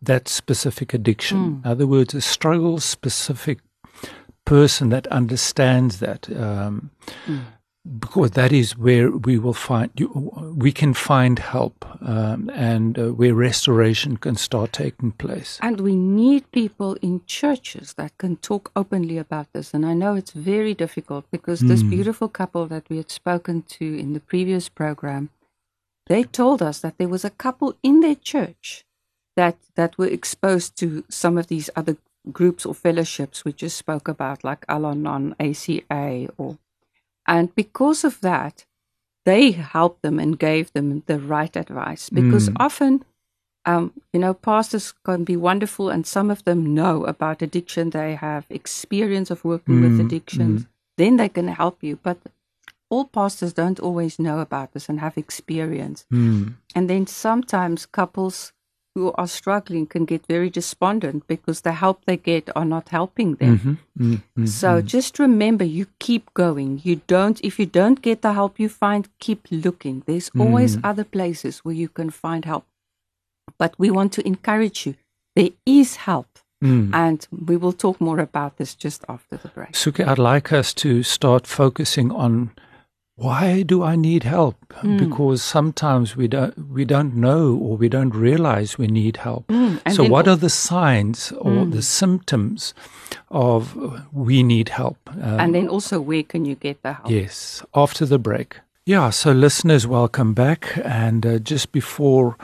that 0.02 0.28
specific 0.28 0.94
addiction. 0.94 1.62
In 1.64 1.72
other 1.72 1.88
words, 1.88 2.14
a 2.14 2.22
struggle 2.22 2.80
specific 2.80 3.60
person 4.46 4.90
that 4.90 5.08
understands 5.08 6.00
that. 6.00 6.30
Um, 6.36 6.92
because 8.00 8.32
that 8.32 8.52
is 8.52 8.78
where 8.78 9.10
we 9.10 9.40
will 9.40 9.56
find 9.56 9.90
we 10.56 10.72
can 10.72 10.94
find 10.94 11.40
help 11.40 11.84
um, 12.08 12.50
and 12.54 13.00
uh, 13.00 13.08
where 13.08 13.34
restoration 13.34 14.18
can 14.18 14.36
start 14.36 14.72
taking 14.72 15.12
place 15.12 15.58
and 15.64 15.82
we 15.82 15.96
need 15.96 16.50
people 16.52 16.94
in 17.02 17.22
churches 17.26 17.94
that 17.94 18.16
can 18.20 18.38
talk 18.38 18.72
openly 18.76 19.18
about 19.18 19.52
this 19.54 19.74
and 19.74 19.84
i 19.84 19.96
know 19.96 20.14
it's 20.14 20.32
very 20.32 20.76
difficult 20.76 21.26
because 21.32 21.62
mm. 21.62 21.70
this 21.70 21.82
beautiful 21.82 22.28
couple 22.28 22.68
that 22.68 22.88
we 22.88 22.98
had 22.98 23.10
spoken 23.10 23.64
to 23.64 23.98
in 23.98 24.14
the 24.14 24.20
previous 24.20 24.70
program 24.70 25.32
they 26.06 26.24
told 26.24 26.62
us 26.62 26.80
that 26.82 27.00
there 27.00 27.10
was 27.10 27.26
a 27.26 27.32
couple 27.32 27.76
in 27.82 28.02
their 28.02 28.16
church 28.16 28.86
that 29.36 29.58
that 29.74 29.98
were 29.98 30.08
exposed 30.08 30.76
to 30.76 31.04
some 31.10 31.36
of 31.36 31.48
these 31.48 31.70
other 31.76 31.98
groups 32.32 32.66
or 32.66 32.74
fellowships 32.74 33.44
we 33.44 33.51
just 33.51 33.78
spoke 33.78 34.08
about 34.08 34.44
like 34.44 34.63
al-anon 34.70 35.36
aca 35.40 36.28
or 36.38 36.58
and 37.28 37.54
because 37.56 38.04
of 38.04 38.20
that, 38.22 38.66
they 39.25 39.51
helped 39.51 40.01
them 40.01 40.20
and 40.20 40.38
gave 40.38 40.74
them 40.74 41.04
the 41.06 41.20
right 41.20 41.56
advice. 41.56 42.10
Because 42.10 42.50
mm. 42.50 42.58
often, 42.60 43.06
um, 43.66 43.94
you 44.12 44.20
know, 44.20 44.34
pastors 44.34 44.94
can 45.06 45.24
be 45.24 45.38
wonderful, 45.38 45.90
and 45.90 46.06
some 46.06 46.32
of 46.32 46.44
them 46.44 46.74
know 46.74 47.06
about 47.06 47.42
addiction. 47.42 47.92
They 47.92 48.16
have 48.16 48.46
experience 48.50 49.30
of 49.30 49.46
working 49.46 49.75
mm. 49.75 49.84
with 49.84 50.06
addictions. 50.06 50.63
Mm. 50.63 50.68
Then 50.98 51.18
they 51.18 51.30
can 51.30 51.48
help 51.48 51.84
you. 51.84 52.00
But 52.01 52.18
all 52.90 53.06
pastors 53.06 53.54
don't 53.54 53.80
always 53.80 54.20
know 54.20 54.40
about 54.40 54.74
this 54.74 54.90
and 54.90 55.00
have 55.00 55.18
experience. 55.18 56.06
Mm. 56.12 56.56
And 56.75 56.90
then 56.90 57.08
sometimes 57.08 57.86
couples 57.86 58.51
who 58.96 59.12
are 59.14 59.28
struggling 59.28 59.86
can 59.86 60.06
get 60.06 60.26
very 60.28 60.50
despondent 60.50 61.26
because 61.28 61.62
the 61.62 61.72
help 61.74 62.04
they 62.06 62.18
get 62.18 62.50
are 62.56 62.66
not 62.66 62.90
helping 62.90 63.36
them. 63.36 63.58
Mm-hmm, 63.58 64.14
mm-hmm, 64.14 64.46
so 64.46 64.78
mm-hmm. 64.78 64.88
just 64.88 65.18
remember 65.18 65.64
you 65.64 65.88
keep 66.00 66.34
going. 66.34 66.82
You 66.84 67.02
don't 67.08 67.40
if 67.44 67.60
you 67.60 67.66
don't 67.66 68.02
get 68.02 68.22
the 68.22 68.34
help 68.34 68.60
you 68.60 68.70
find, 68.70 69.08
keep 69.20 69.48
looking. 69.50 70.04
There's 70.06 70.30
always 70.38 70.78
mm. 70.78 70.82
other 70.84 71.06
places 71.06 71.60
where 71.60 71.76
you 71.76 71.88
can 71.88 72.10
find 72.10 72.44
help. 72.46 72.66
But 73.58 73.76
we 73.78 73.92
want 73.92 74.12
to 74.14 74.28
encourage 74.28 74.86
you. 74.86 74.96
There 75.36 75.52
is 75.66 75.96
help. 75.98 76.28
Mm. 76.64 76.94
And 76.94 77.28
we 77.32 77.58
will 77.58 77.74
talk 77.74 78.00
more 78.00 78.20
about 78.20 78.58
this 78.58 78.76
just 78.76 79.04
after 79.10 79.36
the 79.38 79.48
break. 79.48 79.72
Suki, 79.72 80.06
I'd 80.06 80.20
like 80.20 80.54
us 80.54 80.76
to 80.76 81.02
start 81.02 81.48
focusing 81.48 82.12
on 82.12 82.52
why 83.22 83.62
do 83.62 83.84
I 83.84 83.96
need 83.96 84.24
help? 84.24 84.58
Mm. 84.82 84.98
Because 84.98 85.44
sometimes 85.44 86.16
we 86.16 86.28
don't 86.28 86.58
we 86.72 86.86
don't 86.86 87.16
know 87.16 87.56
or 87.56 87.78
we 87.78 87.88
don't 87.88 88.16
realize 88.16 88.80
we 88.80 88.88
need 88.88 89.18
help. 89.18 89.48
Mm. 89.48 89.80
So 89.94 90.04
what 90.04 90.28
are 90.28 90.36
the 90.36 90.50
signs 90.50 91.32
or 91.34 91.66
mm. 91.66 91.72
the 91.72 91.84
symptoms 91.84 92.74
of 93.30 93.78
we 94.12 94.42
need 94.42 94.70
help? 94.70 94.98
Um, 95.10 95.40
and 95.40 95.56
then 95.56 95.68
also 95.68 96.01
where 96.01 96.24
can 96.24 96.46
you 96.46 96.56
get 96.56 96.82
the 96.82 96.94
help? 96.94 97.12
Yes, 97.12 97.63
after 97.75 98.08
the 98.08 98.18
break. 98.18 98.60
Yeah, 98.86 99.12
so 99.12 99.32
listeners, 99.32 99.86
welcome 99.86 100.34
back. 100.34 100.80
And 100.84 101.24
uh, 101.24 101.38
just 101.38 101.72
before 101.72 102.36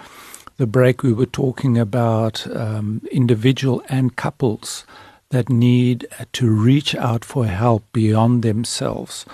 the 0.58 0.68
break, 0.68 1.02
we 1.02 1.12
were 1.12 1.26
talking 1.26 1.80
about 1.80 2.46
um, 2.56 3.02
individual 3.12 3.82
and 3.90 4.16
couples 4.16 4.86
that 5.30 5.50
need 5.50 6.06
to 6.34 6.48
reach 6.48 6.94
out 6.94 7.26
for 7.26 7.48
help 7.48 7.84
beyond 7.92 8.44
themselves. 8.44 9.26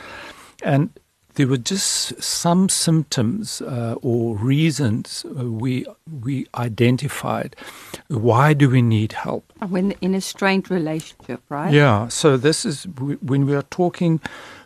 And 0.63 0.89
there 1.35 1.47
were 1.47 1.57
just 1.57 2.21
some 2.21 2.69
symptoms 2.69 3.61
uh, 3.61 3.95
or 4.01 4.37
reasons 4.37 5.25
uh, 5.25 5.45
we 5.45 5.85
we 6.21 6.47
identified. 6.55 7.55
Why 8.07 8.53
do 8.53 8.69
we 8.69 8.81
need 8.81 9.13
help? 9.13 9.51
When 9.67 9.91
in 10.01 10.13
a 10.15 10.21
strained 10.21 10.69
relationship, 10.69 11.41
right? 11.49 11.73
Yeah. 11.73 12.07
So 12.09 12.37
this 12.37 12.65
is 12.65 12.87
when 13.21 13.45
we 13.45 13.55
are 13.55 13.63
talking 13.63 14.19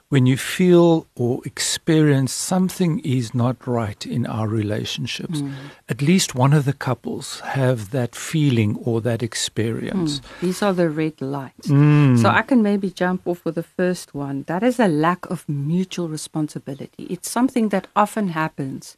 when 0.10 0.26
you 0.26 0.38
feel 0.38 1.06
or 1.16 1.42
experience 1.44 2.32
something 2.32 3.00
is 3.00 3.34
not 3.34 3.68
right 3.68 4.06
in 4.06 4.26
our 4.26 4.48
relationships, 4.48 5.42
mm. 5.42 5.54
at 5.90 6.02
least 6.02 6.34
one 6.34 6.54
of 6.54 6.64
the 6.64 6.74
couples 6.74 7.42
have 7.42 7.92
that 7.92 8.16
feeling 8.16 8.78
or 8.86 9.02
that 9.02 9.22
experience. 9.22 10.20
Mm. 10.20 10.40
These 10.42 10.62
are 10.62 10.74
the 10.74 10.90
red 10.90 11.22
lights. 11.22 11.68
Mm. 11.68 12.22
So 12.22 12.30
I 12.30 12.42
can 12.42 12.64
maybe 12.64 12.90
jump 12.90 13.28
off 13.28 13.44
with 13.44 13.56
the 13.56 13.64
first 13.64 14.14
one. 14.14 14.44
That 14.44 14.64
is 14.64 14.80
a 14.80 14.88
lack 14.88 15.26
of 15.30 15.48
mutual 15.50 16.08
responsibility. 16.08 17.04
It's 17.10 17.30
something 17.30 17.70
that 17.70 17.88
often 17.94 18.30
happens 18.30 18.96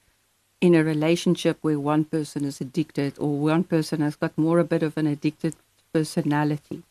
in 0.61 0.75
a 0.75 0.83
relationship 0.83 1.57
where 1.61 1.79
one 1.79 2.05
person 2.05 2.45
is 2.45 2.61
addicted 2.61 3.13
or 3.17 3.39
one 3.39 3.63
person 3.63 4.01
has 4.01 4.15
got 4.15 4.37
more 4.37 4.59
a 4.59 4.63
bit 4.63 4.83
of 4.83 4.95
an 4.95 5.07
addicted 5.07 5.55
personality. 5.91 6.83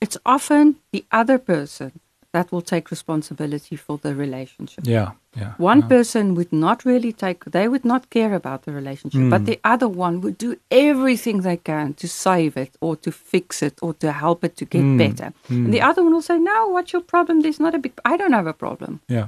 It's 0.00 0.16
often 0.24 0.76
the 0.90 1.04
other 1.12 1.38
person 1.38 2.00
that 2.32 2.50
will 2.50 2.62
take 2.62 2.90
responsibility 2.90 3.76
for 3.76 3.98
the 3.98 4.14
relationship. 4.14 4.84
Yeah, 4.86 5.12
yeah. 5.36 5.52
One 5.58 5.80
yeah. 5.80 5.88
person 5.88 6.34
would 6.34 6.52
not 6.52 6.84
really 6.84 7.12
take, 7.12 7.44
they 7.44 7.68
would 7.68 7.84
not 7.84 8.08
care 8.08 8.34
about 8.34 8.62
the 8.62 8.72
relationship, 8.72 9.20
mm. 9.20 9.30
but 9.30 9.44
the 9.44 9.60
other 9.64 9.86
one 9.86 10.20
would 10.22 10.38
do 10.38 10.56
everything 10.70 11.42
they 11.42 11.58
can 11.58 11.92
to 11.94 12.08
save 12.08 12.56
it 12.56 12.74
or 12.80 12.96
to 12.96 13.12
fix 13.12 13.62
it 13.62 13.78
or 13.82 13.92
to 13.94 14.12
help 14.12 14.44
it 14.44 14.56
to 14.56 14.64
get 14.64 14.82
mm. 14.82 14.98
better. 14.98 15.32
Mm. 15.48 15.66
And 15.66 15.74
the 15.74 15.82
other 15.82 16.02
one 16.02 16.14
will 16.14 16.22
say, 16.22 16.38
No, 16.38 16.68
what's 16.68 16.92
your 16.92 17.02
problem? 17.02 17.40
There's 17.40 17.60
not 17.60 17.74
a 17.74 17.78
big, 17.78 17.92
I 18.04 18.16
don't 18.16 18.32
have 18.32 18.46
a 18.46 18.54
problem. 18.54 19.00
Yeah. 19.08 19.26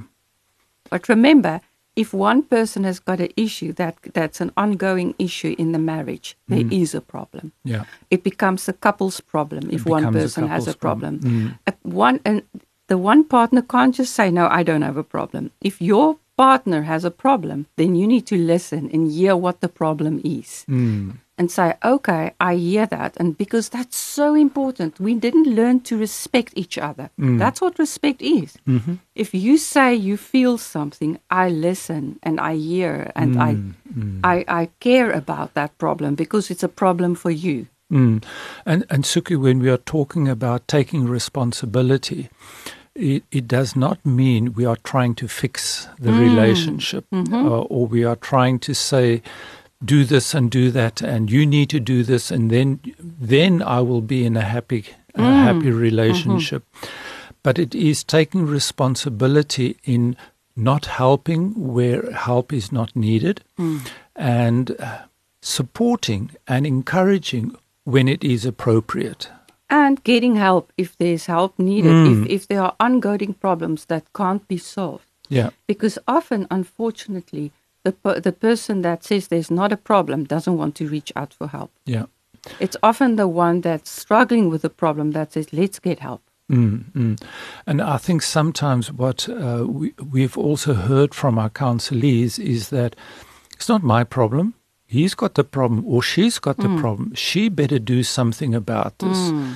But 0.89 1.07
remember, 1.07 1.61
if 1.95 2.13
one 2.13 2.43
person 2.43 2.83
has 2.83 2.99
got 2.99 3.19
an 3.19 3.29
issue 3.37 3.71
that 3.73 3.95
that's 4.13 4.41
an 4.41 4.51
ongoing 4.57 5.15
issue 5.17 5.55
in 5.57 5.71
the 5.71 5.79
marriage, 5.79 6.35
there 6.47 6.59
mm. 6.59 6.81
is 6.81 6.93
a 6.93 7.01
problem. 7.01 7.53
Yeah, 7.63 7.85
it 8.11 8.23
becomes 8.23 8.67
a 8.67 8.73
couple's 8.73 9.21
problem 9.21 9.69
if 9.71 9.85
one 9.85 10.11
person 10.11 10.43
a 10.43 10.47
has 10.47 10.67
a 10.67 10.73
problem. 10.73 11.19
problem. 11.19 11.57
Mm. 11.65 11.75
one 11.83 12.19
and 12.25 12.43
the 12.87 12.97
one 12.97 13.23
partner 13.23 13.61
can't 13.61 13.95
just 13.95 14.13
say, 14.13 14.31
No, 14.31 14.47
I 14.47 14.63
don't 14.63 14.81
have 14.81 14.97
a 14.97 15.03
problem. 15.03 15.51
If 15.61 15.81
your 15.81 16.17
partner 16.37 16.83
has 16.83 17.05
a 17.05 17.11
problem, 17.11 17.67
then 17.77 17.95
you 17.95 18.07
need 18.07 18.27
to 18.27 18.37
listen 18.37 18.89
and 18.91 19.11
hear 19.11 19.35
what 19.35 19.61
the 19.61 19.69
problem 19.69 20.21
is. 20.23 20.65
Mm. 20.69 21.17
And 21.37 21.51
say, 21.51 21.75
okay, 21.83 22.33
I 22.39 22.55
hear 22.55 22.85
that. 22.85 23.17
And 23.17 23.37
because 23.37 23.67
that's 23.67 23.97
so 23.97 24.35
important, 24.35 25.01
we 25.01 25.15
didn't 25.15 25.53
learn 25.53 25.81
to 25.81 25.97
respect 25.97 26.53
each 26.55 26.77
other. 26.77 27.09
Mm. 27.19 27.39
That's 27.39 27.59
what 27.59 27.77
respect 27.77 28.21
is. 28.21 28.57
Mm-hmm. 28.65 28.95
If 29.15 29.33
you 29.33 29.57
say 29.57 29.93
you 29.93 30.15
feel 30.15 30.57
something, 30.57 31.19
I 31.29 31.49
listen 31.49 32.19
and 32.23 32.39
I 32.39 32.55
hear 32.55 33.11
and 33.17 33.35
mm. 33.35 33.41
I, 33.41 33.53
mm. 33.93 34.19
I, 34.23 34.45
I 34.47 34.69
care 34.79 35.11
about 35.11 35.55
that 35.55 35.77
problem 35.77 36.15
because 36.15 36.49
it's 36.49 36.63
a 36.63 36.69
problem 36.69 37.15
for 37.15 37.31
you. 37.31 37.67
Mm. 37.91 38.23
And, 38.65 38.85
and 38.89 39.03
Suki, 39.03 39.39
when 39.39 39.59
we 39.59 39.69
are 39.69 39.77
talking 39.77 40.27
about 40.27 40.67
taking 40.67 41.05
responsibility, 41.05 42.29
it, 42.95 43.23
it 43.31 43.47
does 43.47 43.75
not 43.75 44.03
mean 44.05 44.53
we 44.53 44.65
are 44.65 44.77
trying 44.77 45.15
to 45.15 45.27
fix 45.27 45.87
the 45.99 46.11
mm. 46.11 46.19
relationship 46.19 47.05
mm-hmm. 47.11 47.33
uh, 47.33 47.59
or 47.59 47.87
we 47.87 48.03
are 48.03 48.15
trying 48.15 48.59
to 48.59 48.73
say, 48.73 49.21
do 49.83 50.05
this 50.05 50.33
and 50.33 50.49
do 50.49 50.71
that, 50.71 51.01
and 51.01 51.29
you 51.29 51.45
need 51.45 51.69
to 51.69 51.79
do 51.79 52.03
this, 52.03 52.31
and 52.31 52.49
then 52.49 52.79
then 52.97 53.61
I 53.61 53.81
will 53.81 54.01
be 54.01 54.25
in 54.25 54.37
a 54.37 54.41
happy 54.41 54.85
uh, 55.15 55.21
mm. 55.21 55.43
happy 55.43 55.71
relationship. 55.71 56.63
Mm-hmm. 56.63 57.37
But 57.43 57.59
it 57.59 57.75
is 57.75 58.03
taking 58.03 58.47
responsibility 58.47 59.77
in 59.83 60.15
not 60.55 60.85
helping 60.85 61.73
where 61.73 62.11
help 62.11 62.53
is 62.53 62.71
not 62.71 62.95
needed, 62.95 63.43
mm. 63.59 63.87
and 64.15 64.75
uh, 64.79 64.99
supporting 65.41 66.31
and 66.47 66.65
encouraging 66.65 67.55
when 67.85 68.07
it 68.07 68.23
is 68.23 68.45
appropriate. 68.45 69.29
And 69.69 70.03
getting 70.03 70.35
help 70.35 70.71
if 70.77 70.95
there's 70.97 71.25
help 71.25 71.57
needed, 71.57 71.91
Mm. 71.91 72.23
if, 72.25 72.29
if 72.29 72.47
there 72.47 72.61
are 72.61 72.75
ongoing 72.79 73.33
problems 73.33 73.85
that 73.85 74.03
can't 74.13 74.47
be 74.47 74.57
solved. 74.57 75.05
Yeah. 75.29 75.49
Because 75.67 75.97
often, 76.07 76.45
unfortunately, 76.51 77.51
the, 77.83 77.91
per- 77.91 78.19
the 78.19 78.31
person 78.31 78.81
that 78.81 79.03
says 79.03 79.27
there's 79.27 79.49
not 79.49 79.71
a 79.71 79.77
problem 79.77 80.23
doesn't 80.23 80.57
want 80.57 80.75
to 80.75 80.87
reach 80.87 81.11
out 81.15 81.33
for 81.33 81.47
help. 81.47 81.71
Yeah. 81.85 82.05
It's 82.59 82.77
often 82.83 83.15
the 83.15 83.27
one 83.27 83.61
that's 83.61 83.89
struggling 83.89 84.49
with 84.51 84.61
the 84.61 84.69
problem 84.69 85.11
that 85.11 85.33
says, 85.33 85.51
let's 85.51 85.79
get 85.79 85.99
help. 85.99 86.21
Mm, 86.51 86.83
mm. 86.93 87.23
And 87.65 87.81
I 87.81 87.97
think 87.97 88.21
sometimes 88.21 88.91
what 88.91 89.27
uh, 89.27 89.65
we, 89.67 89.93
we've 90.11 90.37
also 90.37 90.73
heard 90.75 91.15
from 91.15 91.39
our 91.39 91.49
counselees 91.49 92.37
is 92.37 92.69
that 92.69 92.95
it's 93.53 93.67
not 93.67 93.81
my 93.81 94.03
problem. 94.03 94.53
He's 94.97 95.15
got 95.15 95.33
the 95.35 95.43
problem 95.43 95.83
or 95.93 95.99
she's 96.11 96.37
got 96.39 96.57
the 96.57 96.71
Mm. 96.73 96.79
problem. 96.83 97.07
She 97.27 97.41
better 97.61 97.79
do 97.95 97.99
something 98.03 98.55
about 98.63 98.91
this. 99.03 99.17
Mm. 99.31 99.53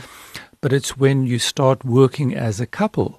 But 0.62 0.72
it's 0.77 0.91
when 1.03 1.17
you 1.31 1.39
start 1.39 1.79
working 2.00 2.29
as 2.48 2.60
a 2.60 2.65
couple 2.79 3.10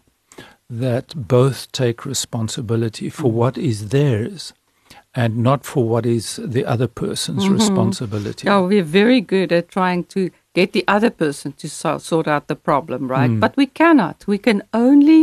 that 0.87 1.07
both 1.17 1.59
take 1.73 1.99
responsibility 2.15 3.09
for 3.19 3.29
Mm. 3.31 3.37
what 3.41 3.55
is 3.71 3.79
theirs 3.89 4.53
and 5.15 5.33
not 5.49 5.61
for 5.71 5.83
what 5.93 6.05
is 6.07 6.39
the 6.57 6.65
other 6.73 6.87
person's 7.05 7.45
Mhm. 7.47 7.55
responsibility. 7.59 8.45
Oh, 8.49 8.63
we're 8.71 8.93
very 9.03 9.21
good 9.35 9.51
at 9.59 9.69
trying 9.69 10.05
to 10.15 10.21
get 10.59 10.73
the 10.73 10.85
other 10.97 11.11
person 11.11 11.53
to 11.61 11.67
so- 11.69 11.99
sort 11.99 12.27
out 12.29 12.45
the 12.47 12.57
problem, 12.71 13.01
right? 13.17 13.31
Mm. 13.31 13.41
But 13.41 13.53
we 13.57 13.67
cannot. 13.67 14.17
We 14.27 14.39
can 14.39 14.63
only 14.73 15.23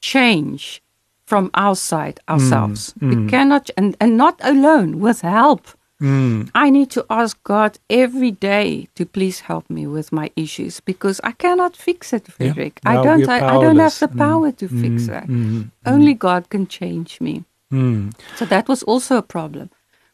change 0.00 0.82
from 1.26 1.50
our 1.54 1.76
side 1.76 2.20
ourselves. 2.28 2.94
Mm, 3.00 3.08
We 3.10 3.16
mm. 3.16 3.28
cannot, 3.28 3.70
and, 3.76 3.96
and 4.00 4.16
not 4.16 4.36
alone, 4.42 4.90
with 5.00 5.20
help. 5.22 5.62
Mm. 6.00 6.50
I 6.54 6.70
need 6.70 6.90
to 6.90 7.04
ask 7.10 7.42
God 7.42 7.78
every 7.90 8.30
day 8.30 8.88
to 8.94 9.04
please 9.04 9.40
help 9.40 9.68
me 9.68 9.86
with 9.86 10.12
my 10.12 10.30
issues 10.36 10.80
because 10.80 11.20
I 11.24 11.32
cannot 11.32 11.76
fix 11.76 12.12
it, 12.12 12.24
Yeah. 12.28 12.34
Frederick. 12.34 12.80
No, 12.84 12.90
I 12.90 12.94
don't. 13.02 13.28
I, 13.28 13.38
I 13.38 13.58
don't 13.58 13.78
have 13.78 13.98
the 13.98 14.08
Mm. 14.08 14.18
power 14.18 14.52
to 14.52 14.68
fix 14.68 15.02
Mm, 15.04 15.06
that. 15.08 15.26
mm, 15.28 15.70
Only 15.84 16.14
God 16.14 16.50
can 16.50 16.66
change 16.68 17.20
me. 17.20 17.44
Mm. 17.72 18.12
So 18.36 18.44
that 18.46 18.68
was 18.68 18.82
also 18.84 19.16
a 19.16 19.22
problem. 19.22 19.70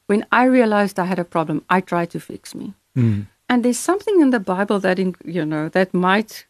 When 0.07 0.25
I 0.33 0.45
realized 0.45 0.99
I 0.99 1.05
had 1.05 1.19
a 1.19 1.25
problem, 1.25 1.63
I 1.69 1.81
tried 1.81 2.11
to 2.11 2.21
fix 2.21 2.55
me. 2.55 2.73
Mm. 2.97 3.27
And 3.49 3.63
there's 3.63 3.79
something 3.79 4.21
in 4.21 4.31
the 4.31 4.41
Bible 4.41 4.81
that 4.81 4.99
in, 4.99 5.15
you 5.25 5.45
know 5.45 5.69
that 5.69 5.93
might 5.93 6.47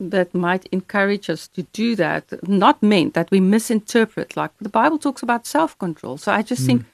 that 0.00 0.32
might 0.32 0.64
encourage 0.72 1.28
us 1.28 1.48
to 1.48 1.62
do 1.72 1.96
that. 1.96 2.24
Not 2.48 2.82
meant 2.82 3.12
that 3.14 3.30
we 3.30 3.40
misinterpret. 3.40 4.36
Like 4.36 4.52
the 4.60 4.68
Bible 4.70 4.96
talks 4.98 5.22
about 5.22 5.44
self-control. 5.46 6.18
So 6.18 6.32
I 6.32 6.42
just 6.42 6.64
think, 6.64 6.84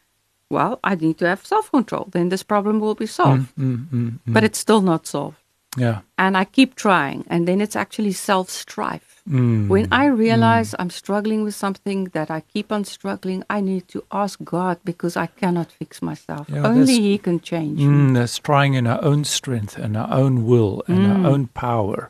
well, 0.57 0.75
I 0.91 0.93
need 1.05 1.17
to 1.19 1.27
have 1.33 1.43
self-control. 1.55 2.05
Then 2.15 2.27
this 2.33 2.45
problem 2.53 2.77
will 2.85 2.95
be 3.05 3.07
solved. 3.21 3.49
Mm, 3.57 3.65
mm, 3.65 3.89
mm, 3.95 4.11
mm. 4.27 4.33
But 4.35 4.43
it's 4.47 4.61
still 4.67 4.83
not 4.93 5.03
solved. 5.15 5.39
yeah. 5.87 5.99
And 6.25 6.33
I 6.43 6.45
keep 6.57 6.71
trying, 6.87 7.21
and 7.33 7.41
then 7.49 7.59
it's 7.65 7.77
actually 7.85 8.13
self-strife. 8.13 9.11
Mm. 9.29 9.69
When 9.73 9.87
I 10.03 10.05
realize 10.27 10.71
I'm 10.81 10.91
struggling 11.03 11.41
with 11.47 11.57
something 11.65 12.01
that 12.17 12.29
I 12.31 12.41
keep 12.55 12.69
on 12.77 12.83
struggling, 12.85 13.41
I 13.57 13.59
need 13.71 13.85
to 13.95 13.99
ask 14.23 14.35
God 14.57 14.77
because 14.91 15.15
I 15.25 15.27
cannot 15.41 15.69
fix 15.81 15.91
myself. 16.11 16.45
Yeah, 16.49 16.69
Only 16.71 16.97
He 17.09 17.19
can 17.19 17.39
change. 17.41 17.81
Mm, 17.81 18.15
that's 18.15 18.39
trying 18.49 18.75
in 18.81 18.87
our 18.87 19.03
own 19.11 19.25
strength 19.25 19.75
and 19.85 19.93
our 19.97 20.11
own 20.23 20.35
will 20.51 20.75
and 20.87 20.99
Mm. 20.99 21.11
our 21.13 21.23
own 21.33 21.43
power. 21.67 22.01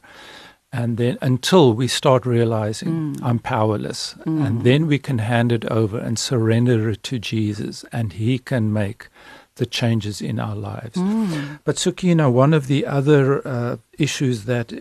And 0.80 0.96
then 0.96 1.16
until 1.22 1.72
we 1.80 1.86
start 1.88 2.26
realizing 2.26 2.88
Mm. 2.94 3.20
I'm 3.28 3.38
powerless, 3.38 4.16
and 4.26 4.64
then 4.64 4.86
we 4.88 4.98
can 4.98 5.18
hand 5.18 5.52
it 5.52 5.64
over 5.70 5.98
and 6.06 6.18
surrender 6.18 6.90
it 6.90 7.02
to 7.10 7.16
Jesus, 7.18 7.84
and 7.92 8.12
He 8.12 8.38
can 8.38 8.72
make 8.72 9.08
the 9.56 9.66
changes 9.66 10.20
in 10.20 10.38
our 10.40 10.56
lives. 10.56 10.96
Mm. 10.96 11.58
But 11.64 11.76
Suki, 11.76 12.08
you 12.08 12.14
know, 12.14 12.30
one 12.44 12.56
of 12.56 12.66
the 12.66 12.84
other 12.98 13.46
uh, 13.46 13.76
issues 13.98 14.44
that 14.44 14.72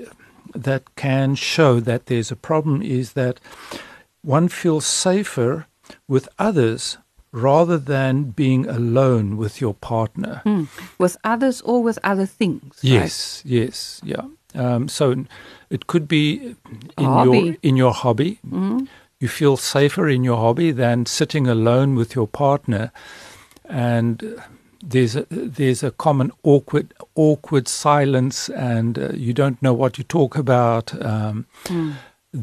that 0.66 0.84
can 0.96 1.36
show 1.36 1.80
that 1.82 2.06
there's 2.06 2.32
a 2.32 2.36
problem 2.36 2.82
is 2.82 3.14
that 3.14 3.40
one 4.24 4.48
feels 4.50 4.86
safer 4.86 5.66
with 6.08 6.28
others 6.40 6.98
rather 7.32 7.78
than 7.80 8.34
being 8.36 8.68
alone 8.70 9.38
with 9.38 9.62
your 9.62 9.74
partner. 9.74 10.42
Mm. 10.46 10.68
With 10.98 11.18
others 11.24 11.62
or 11.62 11.84
with 11.84 11.98
other 12.04 12.28
things. 12.28 12.62
right? 12.84 12.92
Yes, 12.94 13.42
yes, 13.46 14.02
yeah. 14.04 14.26
Um, 14.56 14.88
so 14.88 15.26
it 15.74 15.86
could 15.88 16.08
be 16.08 16.56
in 16.98 17.04
your 17.04 17.14
Hobby. 17.26 17.58
in 17.62 17.76
your 17.78 17.94
hobby. 17.94 18.32
Mm. 18.50 18.88
You 19.20 19.30
feel 19.30 19.58
safer 19.58 20.08
in 20.16 20.24
your 20.26 20.38
hobby 20.38 20.72
than 20.74 21.06
sitting 21.06 21.48
alone 21.48 21.96
with 22.00 22.16
your 22.16 22.28
partner, 22.28 22.92
and 23.70 24.16
there's 24.94 25.16
a, 25.16 25.26
there's 25.58 25.84
a 25.84 25.92
common 25.92 26.32
awkward 26.44 26.88
awkward 27.16 27.68
silence, 27.68 28.50
and 28.50 28.98
uh, 29.00 29.10
you 29.26 29.34
don't 29.34 29.58
know 29.62 29.74
what 29.82 29.98
you 29.98 30.04
talk 30.04 30.38
about. 30.38 30.94
Um, 31.06 31.46
Mm. 31.70 31.94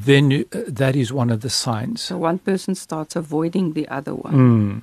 Then 0.06 0.30
you, 0.30 0.44
uh, 0.54 0.60
that 0.82 0.94
is 0.94 1.12
one 1.12 1.34
of 1.34 1.40
the 1.40 1.50
signs. 1.50 2.00
So 2.02 2.16
one 2.16 2.38
person 2.38 2.74
starts 2.76 3.16
avoiding 3.16 3.72
the 3.74 3.88
other 3.88 4.14
one. 4.14 4.34
Mm. 4.34 4.82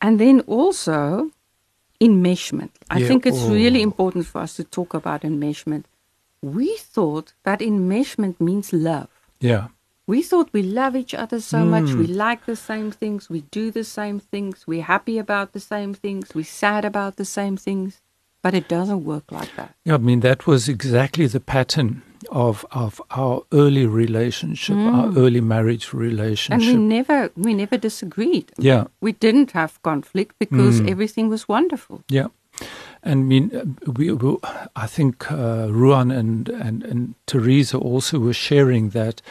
And 0.00 0.18
then 0.18 0.40
also 0.46 1.30
enmeshment. 2.00 2.70
I 2.90 2.98
Yeah, 3.00 3.08
think 3.08 3.26
it's 3.26 3.42
really 3.42 3.80
oh. 3.80 3.90
important 3.90 4.26
for 4.26 4.40
us 4.40 4.56
to 4.56 4.64
talk 4.64 4.94
about 4.94 5.22
enmeshment. 5.22 5.84
We 6.44 6.76
thought 6.76 7.32
that 7.44 7.60
enmeshment 7.60 8.36
means 8.40 8.72
love. 8.72 9.08
Yeah. 9.40 9.68
We 10.06 10.20
thought 10.22 10.50
we 10.52 10.62
love 10.62 10.94
each 10.94 11.14
other 11.14 11.40
so 11.40 11.64
much, 11.64 11.84
Mm. 11.90 11.98
we 11.98 12.06
like 12.06 12.44
the 12.44 12.56
same 12.56 12.90
things, 12.90 13.30
we 13.30 13.40
do 13.58 13.70
the 13.70 13.84
same 13.84 14.20
things, 14.20 14.66
we're 14.66 14.82
happy 14.94 15.16
about 15.18 15.52
the 15.52 15.60
same 15.60 15.94
things, 15.94 16.34
we're 16.34 16.44
sad 16.64 16.84
about 16.84 17.16
the 17.16 17.24
same 17.24 17.56
things, 17.56 18.02
but 18.42 18.52
it 18.52 18.68
doesn't 18.68 19.02
work 19.12 19.32
like 19.32 19.52
that. 19.56 19.70
Yeah, 19.86 19.94
I 19.94 19.98
mean 20.08 20.20
that 20.20 20.46
was 20.46 20.68
exactly 20.68 21.26
the 21.26 21.40
pattern 21.40 22.02
of 22.30 22.66
of 22.70 23.00
our 23.20 23.36
early 23.52 23.86
relationship, 23.86 24.76
our 24.76 25.08
early 25.16 25.40
marriage 25.40 25.86
relationship. 25.94 26.52
And 26.52 26.78
we 26.80 26.96
never 26.96 27.18
we 27.46 27.54
never 27.54 27.78
disagreed. 27.78 28.46
yeah, 28.58 28.84
We 29.00 29.12
didn't 29.12 29.52
have 29.52 29.72
conflict 29.82 30.32
because 30.38 30.80
Mm. 30.82 30.90
everything 30.92 31.26
was 31.30 31.48
wonderful. 31.48 31.96
yeah. 32.10 32.28
And 33.04 33.20
I 33.20 33.24
mean, 33.24 33.50
uh, 33.54 33.92
we, 33.92 34.10
we 34.10 34.36
I 34.74 34.86
think 34.86 35.30
uh, 35.30 35.68
Ruan 35.70 36.10
and, 36.10 36.48
and 36.48 36.82
and 36.82 37.14
Teresa 37.26 37.78
also 37.78 38.18
were 38.18 38.34
sharing 38.34 38.90
that 38.90 39.22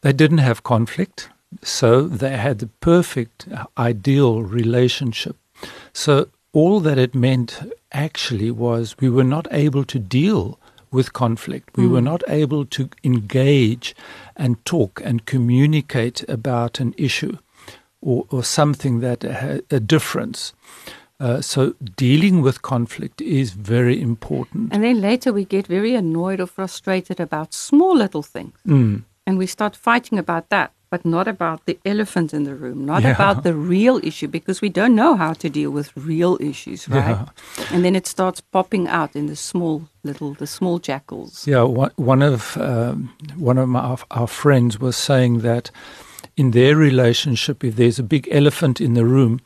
they 0.00 0.12
didn't 0.12 0.38
have 0.38 0.62
conflict, 0.62 1.28
so 1.62 2.02
they 2.02 2.36
had 2.36 2.58
the 2.58 2.68
perfect, 2.80 3.46
uh, 3.52 3.64
ideal 3.76 4.42
relationship. 4.42 5.36
So 5.92 6.28
all 6.52 6.80
that 6.80 6.98
it 6.98 7.14
meant 7.14 7.60
actually 7.92 8.50
was 8.50 8.96
we 9.00 9.10
were 9.10 9.24
not 9.24 9.46
able 9.50 9.84
to 9.84 9.98
deal 9.98 10.58
with 10.92 11.12
conflict. 11.12 11.76
We 11.76 11.86
were 11.86 12.00
not 12.00 12.22
able 12.28 12.64
to 12.66 12.88
engage 13.04 13.94
and 14.36 14.64
talk 14.64 15.00
and 15.04 15.24
communicate 15.24 16.28
about 16.28 16.80
an 16.80 16.94
issue 16.96 17.36
or, 18.00 18.26
or 18.30 18.42
something 18.42 19.00
that 19.00 19.22
had 19.22 19.62
a 19.70 19.80
difference. 19.80 20.52
Uh, 21.20 21.40
so 21.40 21.74
dealing 21.96 22.42
with 22.42 22.62
conflict 22.62 23.20
is 23.20 23.50
very 23.52 24.00
important. 24.00 24.72
And 24.72 24.82
then 24.82 25.00
later 25.00 25.32
we 25.32 25.44
get 25.44 25.66
very 25.66 25.94
annoyed 25.94 26.40
or 26.40 26.46
frustrated 26.46 27.20
about 27.20 27.52
small 27.54 27.94
little 27.96 28.22
things. 28.22 28.52
Mm, 28.66 29.02
And 29.26 29.38
we 29.38 29.46
start 29.46 29.76
fighting 29.76 30.18
about 30.18 30.48
that, 30.48 30.70
but 30.90 31.04
not 31.04 31.28
about 31.28 31.60
the 31.66 31.78
elephant 31.84 32.32
in 32.32 32.44
the 32.44 32.54
room, 32.54 32.84
not 32.86 33.02
Yeah. 33.02 33.14
about 33.14 33.42
the 33.42 33.52
real 33.54 34.00
issue, 34.02 34.28
because 34.28 34.60
we 34.62 34.70
don't 34.70 34.94
know 34.94 35.14
how 35.16 35.34
to 35.34 35.48
deal 35.48 35.70
with 35.70 35.92
real 35.94 36.36
issues, 36.40 36.88
right? 36.88 37.16
Yeah. 37.16 37.74
And 37.74 37.82
then 37.84 37.94
it 37.94 38.06
starts 38.06 38.40
popping 38.40 38.88
out 38.88 39.14
in 39.14 39.26
the 39.26 39.36
small 39.36 39.82
little, 40.02 40.34
the 40.34 40.46
small 40.46 40.78
jackals. 40.80 41.46
Yeah, 41.46 41.62
one, 41.62 41.90
one 41.96 42.22
of 42.22 42.56
um, 42.56 43.10
one 43.50 43.58
of 43.62 43.68
my, 43.68 43.80
our, 43.80 43.98
our 44.10 44.26
friends 44.26 44.78
was 44.80 44.96
saying 44.96 45.42
that 45.42 45.70
in 46.40 46.50
their 46.52 46.74
relationship, 46.88 47.56
if 47.64 47.74
there's 47.76 47.98
a 47.98 48.02
big 48.14 48.24
elephant 48.40 48.80
in 48.80 48.94
the 48.94 49.04
room, 49.04 49.40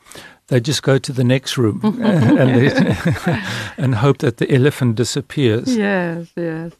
they 0.47 0.59
just 0.69 0.81
go 0.83 0.97
to 0.97 1.11
the 1.13 1.23
next 1.23 1.57
room 1.57 1.79
and, 2.41 2.49
they, 2.55 2.69
and 3.83 3.95
hope 3.95 4.17
that 4.19 4.37
the 4.37 4.47
elephant 4.59 4.95
disappears. 4.95 5.75
Yes, 5.75 6.27
yes. 6.37 6.71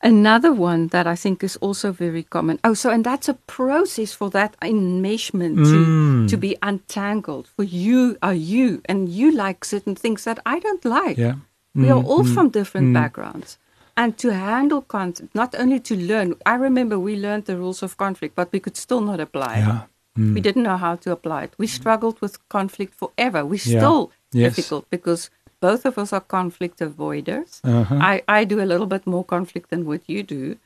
Another 0.00 0.52
one 0.52 0.88
that 0.88 1.06
I 1.08 1.16
think 1.16 1.42
is 1.42 1.56
also 1.56 1.90
very 1.90 2.22
common. 2.22 2.58
Oh, 2.62 2.74
so 2.74 2.90
and 2.90 3.04
that's 3.04 3.28
a 3.28 3.34
process 3.46 4.12
for 4.12 4.30
that 4.30 4.54
enmeshment 4.60 5.56
to, 5.56 5.78
Mm. 5.86 6.28
to 6.30 6.36
be 6.36 6.54
untangled. 6.62 7.48
For 7.56 7.64
you 7.64 8.16
are 8.22 8.34
you, 8.52 8.80
and 8.90 9.08
you 9.08 9.32
like 9.32 9.64
certain 9.64 9.96
things 9.96 10.22
that 10.24 10.38
I 10.46 10.60
don't 10.60 10.84
like. 10.84 11.18
Yeah. 11.18 11.34
We 11.74 11.90
are 11.90 12.00
Mm, 12.02 12.08
all 12.10 12.24
mm, 12.24 12.34
from 12.34 12.48
different 12.50 12.88
mm. 12.88 12.94
backgrounds. 12.94 13.58
And 14.02 14.16
to 14.18 14.28
handle 14.32 14.82
conflict, 14.82 15.34
not 15.34 15.54
only 15.62 15.80
to 15.80 15.94
learn, 15.96 16.28
I 16.46 16.54
remember 16.54 16.96
we 16.98 17.16
learned 17.16 17.44
the 17.46 17.56
rules 17.56 17.82
of 17.82 17.96
conflict, 17.96 18.34
but 18.36 18.48
we 18.52 18.60
could 18.60 18.76
still 18.76 19.00
not 19.10 19.20
apply 19.26 19.54
it. 19.56 19.66
Yeah. 19.66 19.80
Mm. 20.18 20.34
We 20.34 20.40
didn't 20.40 20.62
know 20.68 20.76
how 20.86 20.94
to 21.04 21.10
apply 21.16 21.40
it. 21.46 21.52
We 21.58 21.66
struggled 21.66 22.16
with 22.20 22.34
conflict 22.56 22.92
forever. 23.02 23.40
We 23.44 23.56
Yeah. 23.58 23.78
still 23.78 24.02
Yes. 24.32 24.54
difficult 24.56 24.84
because 24.96 25.30
both 25.60 25.82
of 25.84 25.98
us 25.98 26.12
are 26.12 26.24
conflict 26.38 26.78
avoiders. 26.80 27.50
Uh-huh. 27.64 27.98
I, 28.12 28.14
I 28.38 28.44
do 28.52 28.56
a 28.60 28.68
little 28.72 28.86
bit 28.94 29.04
more 29.06 29.24
conflict 29.24 29.70
than 29.70 29.82
what 29.84 30.02
you 30.12 30.22
do, 30.22 30.56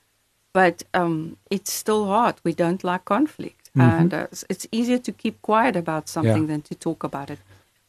but 0.52 0.76
um, 1.00 1.36
it's 1.50 1.72
still 1.72 2.04
hard. 2.06 2.34
We 2.44 2.52
don't 2.52 2.82
like 2.84 3.04
conflict, 3.16 3.70
and 3.74 4.12
uh, 4.12 4.16
it's- 4.32 4.44
it's 4.52 4.66
easier 4.78 4.98
to 5.08 5.12
keep 5.22 5.36
quiet 5.50 5.74
about 5.76 6.08
something 6.08 6.42
Yeah. 6.44 6.50
than 6.52 6.62
to 6.68 6.74
talk 6.74 7.00
about 7.10 7.28
it. 7.30 7.38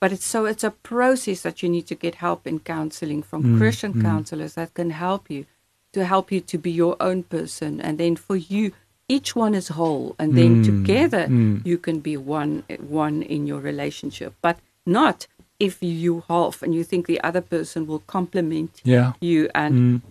But 0.04 0.12
it's 0.12 0.26
so 0.26 0.44
it's 0.44 0.66
a 0.66 0.72
process 0.72 1.44
that 1.44 1.64
you 1.64 1.70
need 1.70 1.88
to 1.88 1.96
get 1.96 2.16
help 2.16 2.46
in 2.46 2.60
counseling 2.60 3.24
from 3.24 3.58
Christian 3.58 4.02
counselors 4.02 4.56
that 4.56 4.74
can 4.74 4.90
help 4.90 5.30
you 5.30 5.46
to 5.94 6.04
help 6.04 6.30
you 6.30 6.42
to 6.42 6.58
be 6.58 6.72
your 6.72 6.98
own 7.00 7.24
person, 7.24 7.80
and 7.80 7.98
then 7.98 8.18
for 8.18 8.36
you. 8.36 8.74
Each 9.08 9.34
one 9.34 9.54
is 9.56 9.68
whole, 9.80 10.16
and 10.20 10.36
then 10.36 10.52
Mm, 10.58 10.66
together 10.66 11.28
mm. 11.30 11.66
you 11.66 11.78
can 11.78 12.00
be 12.10 12.18
one 12.18 12.64
one 13.04 13.18
in 13.36 13.48
your 13.48 13.62
relationship, 13.62 14.34
but 14.42 14.58
not 14.86 15.28
if 15.58 15.74
you 15.82 16.24
half 16.28 16.62
and 16.64 16.76
you 16.76 16.84
think 16.84 17.06
the 17.08 17.22
other 17.28 17.42
person 17.56 17.88
will 17.88 18.04
complement 18.16 18.82
Yeah. 18.84 19.14
you 19.22 19.50
and 19.56 19.74
Mm. 19.74 20.02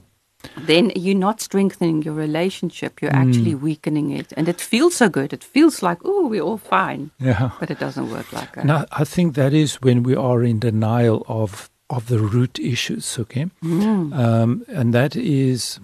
Then 0.67 0.91
you're 0.97 1.15
not 1.29 1.41
strengthening 1.41 2.03
your 2.03 2.15
relationship 2.15 3.01
you're 3.03 3.15
actually 3.15 3.55
weakening 3.55 4.11
it 4.11 4.33
and 4.37 4.49
it 4.49 4.61
feels 4.61 4.95
so 4.97 5.09
good 5.09 5.33
it 5.33 5.45
feels 5.45 5.83
like 5.83 5.99
oh 6.05 6.27
we're 6.27 6.43
all 6.43 6.59
fine 6.59 7.11
Yeah. 7.19 7.51
but 7.61 7.71
it 7.71 7.79
doesn't 7.79 8.11
work 8.11 8.33
like 8.33 8.53
that 8.55 8.65
And 8.65 8.73
I, 9.03 9.05
think 9.05 9.35
that 9.35 9.53
is 9.53 9.81
when 9.83 10.03
we 10.03 10.15
are 10.17 10.43
in 10.43 10.59
denial 10.59 11.25
of 11.29 11.71
of 11.91 12.07
the 12.07 12.19
root 12.19 12.59
issues, 12.59 13.19
okay? 13.19 13.47
Mm. 13.63 14.15
Um, 14.17 14.65
and 14.69 14.95
that 14.95 15.15
is 15.15 15.79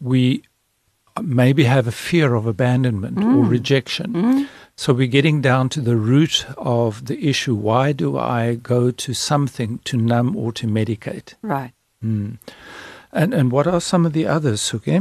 we 0.00 0.42
maybe 1.22 1.62
have 1.64 1.86
a 1.86 1.92
fear 1.92 2.34
of 2.34 2.44
abandonment 2.46 3.18
or 3.22 3.44
rejection. 3.44 4.48
So 4.76 4.92
we're 4.92 5.06
getting 5.18 5.40
down 5.40 5.68
to 5.68 5.80
the 5.80 5.94
root 5.96 6.44
of 6.58 7.04
the 7.06 7.28
issue. 7.28 7.54
Why 7.54 7.92
do 7.92 8.18
I 8.18 8.56
go 8.56 8.90
to 8.90 9.14
something 9.14 9.78
to 9.84 9.96
numb 9.96 10.34
or 10.36 10.52
to 10.52 10.66
medicate? 10.66 11.34
right 11.42 11.72
Mm. 12.04 12.36
And 13.14 13.32
and 13.32 13.50
what 13.50 13.66
are 13.66 13.80
some 13.80 14.04
of 14.04 14.12
the 14.12 14.26
others, 14.26 14.74
okay? 14.74 15.00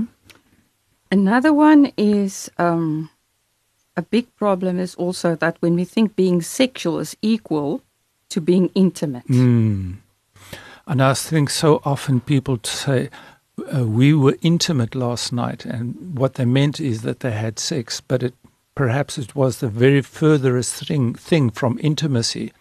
another 1.13 1.54
one 1.54 1.91
is 1.95 2.49
um, 2.58 3.10
a 3.95 4.02
big 4.02 4.26
problem 4.36 4.80
is 4.80 4.95
also 4.95 5.36
that 5.36 5.58
when 5.62 5.76
we 5.76 5.86
think 5.86 6.15
being 6.15 6.41
sexual 6.41 6.99
is 6.99 7.15
equal 7.21 7.82
to 8.30 8.41
being 8.41 8.69
intimate. 8.73 9.28
Mm. 9.28 9.97
And 10.88 11.02
I 11.02 11.13
think 11.13 11.49
so 11.52 11.82
often 11.86 12.19
people 12.19 12.60
say, 12.63 13.10
uh, 13.73 13.86
we 13.86 14.13
were 14.13 14.36
intimate 14.41 14.95
last 14.95 15.32
night, 15.32 15.65
and 15.65 16.17
what 16.17 16.34
they 16.34 16.45
meant 16.45 16.80
is 16.80 17.04
that 17.04 17.19
they 17.19 17.32
had 17.32 17.60
sex, 17.60 18.02
but 18.02 18.23
it 18.23 18.34
perhaps 18.76 19.19
it 19.19 19.36
was 19.36 19.60
the 19.60 19.67
very 19.67 20.02
furthest 20.02 20.88
thing 20.88 21.13
thing 21.13 21.52
from 21.52 21.80
intimacy. 21.82 22.52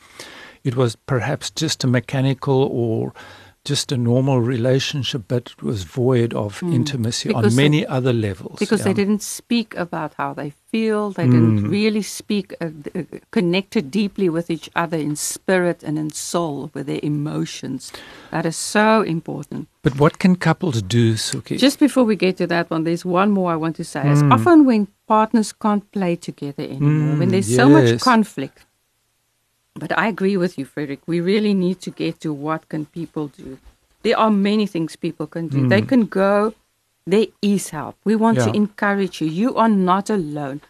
It 0.62 0.76
was 0.76 0.94
perhaps 0.94 1.50
just 1.50 1.84
a 1.84 1.86
mechanical 1.86 2.68
or 2.70 3.14
just 3.64 3.92
a 3.92 3.96
normal 3.96 4.40
relationship, 4.40 5.22
but 5.28 5.52
it 5.56 5.62
was 5.62 5.84
void 5.84 6.34
of 6.34 6.60
Mm. 6.60 6.74
intimacy 6.74 7.28
Because 7.28 7.44
on 7.44 7.56
they- 7.56 7.62
many 7.62 7.86
other 7.86 8.12
levels. 8.12 8.58
Because 8.58 8.82
they 8.82 8.92
didn't 8.92 9.22
speak 9.22 9.76
about 9.76 10.14
how 10.18 10.34
they 10.34 10.52
feel. 10.72 11.12
They 11.12 11.26
didn't 11.28 11.60
Mm. 11.62 11.70
really 11.70 12.02
speak, 12.02 12.54
uh, 12.60 12.70
uh, 12.94 13.02
connected 13.30 13.90
deeply 13.90 14.28
with 14.28 14.50
each 14.50 14.68
other 14.74 14.98
in 14.98 15.14
spirit 15.14 15.84
and 15.84 15.96
in 15.96 16.10
soul 16.10 16.70
with 16.74 16.86
their 16.86 16.98
emotions. 17.04 17.92
That 18.32 18.46
is 18.46 18.56
so 18.56 19.02
important. 19.02 19.68
But 19.82 19.96
what 19.98 20.18
can 20.18 20.34
couples 20.36 20.82
do, 20.82 21.14
Suki? 21.14 21.56
Just 21.56 21.78
before 21.78 22.04
we 22.04 22.16
get 22.16 22.36
to 22.38 22.46
that 22.48 22.68
one, 22.70 22.82
there's 22.82 23.04
one 23.04 23.30
more 23.30 23.52
I 23.52 23.56
want 23.56 23.76
to 23.76 23.84
say. 23.84 24.10
It's 24.10 24.22
Mm. 24.22 24.32
often 24.32 24.64
when 24.66 24.88
partners 25.06 25.52
can't 25.52 25.88
play 25.92 26.16
together 26.16 26.64
anymore, 26.64 27.16
when 27.18 27.28
Mm, 27.28 27.30
there's 27.30 27.54
so 27.56 27.68
much 27.68 28.00
conflict. 28.00 28.64
But 29.74 29.96
I 29.98 30.08
agree 30.08 30.36
with 30.36 30.58
you, 30.58 30.64
Frederick. 30.64 31.00
We 31.06 31.20
really 31.20 31.54
need 31.54 31.80
to 31.82 31.90
get 31.90 32.20
to 32.20 32.32
what 32.32 32.68
can 32.68 32.86
people 32.86 33.28
do. 33.28 33.58
There 34.02 34.18
are 34.18 34.30
many 34.30 34.66
things 34.66 34.96
people 34.96 35.26
can 35.26 35.48
do. 35.48 35.66
They 35.68 35.82
Mm. 35.82 35.88
can 35.88 36.04
go. 36.06 36.54
There 37.06 37.26
is 37.40 37.70
help. 37.70 37.96
We 38.04 38.14
want 38.14 38.38
to 38.38 38.54
encourage 38.54 39.20
you. 39.20 39.28
You 39.28 39.56
are 39.56 39.68
not 39.68 40.10
alone. 40.10 40.60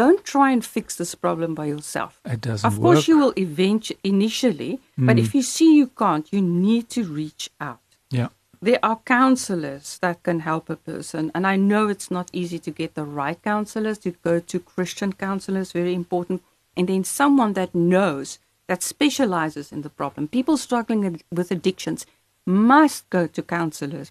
Don't 0.00 0.24
try 0.24 0.52
and 0.52 0.64
fix 0.64 0.94
this 0.96 1.14
problem 1.14 1.54
by 1.54 1.66
yourself. 1.66 2.20
it 2.24 2.40
doesn't 2.40 2.66
Of 2.68 2.80
course, 2.80 3.00
work. 3.00 3.08
you 3.08 3.18
will 3.18 3.32
eventually, 3.36 3.98
initially, 4.04 4.78
but 4.96 5.16
Mm. 5.16 5.20
if 5.24 5.34
you 5.34 5.42
see 5.42 5.70
you 5.76 5.88
can't, 5.88 6.26
you 6.32 6.40
need 6.40 6.88
to 6.90 7.02
reach 7.04 7.50
out 7.60 7.80
yeah. 8.10 8.28
there 8.68 8.78
are 8.82 9.00
counselors 9.04 9.98
that 10.04 10.22
can 10.22 10.38
help 10.40 10.70
a 10.70 10.76
person 10.76 11.22
and 11.34 11.46
i 11.52 11.56
know 11.56 11.88
it's 11.94 12.10
not 12.16 12.28
easy 12.32 12.58
to 12.66 12.70
get 12.70 12.94
the 12.94 13.04
right 13.20 13.40
counselors 13.42 13.98
to 14.04 14.10
go 14.28 14.34
to 14.50 14.56
christian 14.72 15.12
counselors 15.26 15.72
very 15.72 15.94
important 16.02 16.38
and 16.76 16.86
then 16.88 17.02
someone 17.02 17.52
that 17.54 17.70
knows 17.74 18.38
that 18.72 18.82
specializes 18.82 19.66
in 19.74 19.82
the 19.82 19.90
problem 20.00 20.22
people 20.38 20.56
struggling 20.56 21.02
with 21.38 21.50
addictions 21.58 22.00
must 22.46 23.00
go 23.10 23.22
to 23.26 23.42
counselors 23.42 24.08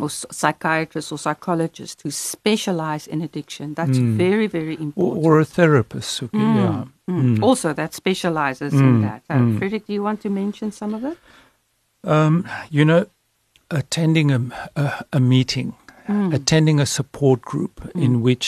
or 0.00 0.10
psychiatrists 0.10 1.12
or 1.12 1.18
psychologists 1.26 2.02
who 2.02 2.10
specialize 2.10 3.04
in 3.06 3.18
addiction 3.28 3.66
that's 3.74 3.98
Mm. 3.98 4.16
very 4.24 4.48
very 4.58 4.76
important 4.86 5.24
or 5.26 5.32
a 5.40 5.44
therapist, 5.58 6.08
Suki. 6.20 6.42
Mm, 6.44 6.56
Yeah. 6.62 6.84
mm. 7.14 7.42
Also 7.48 7.68
that 7.80 7.94
specializes 7.94 8.72
in 8.72 8.80
Mm, 8.98 9.02
that 9.08 9.22
uh, 9.30 9.38
mm. 9.42 9.58
Frederick, 9.58 9.84
do 9.86 9.92
you 9.92 10.02
want 10.08 10.20
to 10.26 10.30
mention 10.42 10.72
some 10.80 10.92
of 10.98 11.02
it 11.10 11.18
Um, 12.14 12.34
you 12.76 12.84
know, 12.90 13.02
attending 13.70 14.28
a, 14.38 14.40
a, 14.76 14.86
a 15.18 15.20
meeting, 15.34 15.68
attending 16.38 16.80
a 16.80 16.86
support 16.86 17.40
group 17.52 17.74
in 17.94 18.22
which 18.26 18.46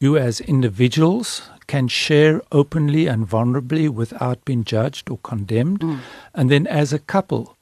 you 0.00 0.10
as 0.28 0.40
individuals 0.40 1.28
can 1.66 1.88
share 1.88 2.40
openly 2.52 3.06
and 3.06 3.28
vulnerably 3.28 3.88
without 3.88 4.44
being 4.44 4.64
judged 4.64 5.10
or 5.10 5.18
condemned. 5.18 5.80
Mm. 5.80 5.98
And 6.34 6.50
then 6.50 6.66
as 6.66 6.92
a 6.92 6.98
couple, 6.98 7.56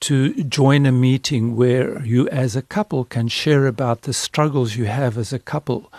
to 0.00 0.34
join 0.44 0.86
a 0.86 0.92
meeting 0.92 1.56
where 1.56 2.04
you 2.04 2.28
as 2.28 2.56
a 2.56 2.62
couple 2.62 3.04
can 3.04 3.28
share 3.28 3.66
about 3.66 4.02
the 4.02 4.12
struggles 4.12 4.76
you 4.76 4.84
have 4.86 5.16
as 5.16 5.32
a 5.32 5.38
couple 5.38 5.90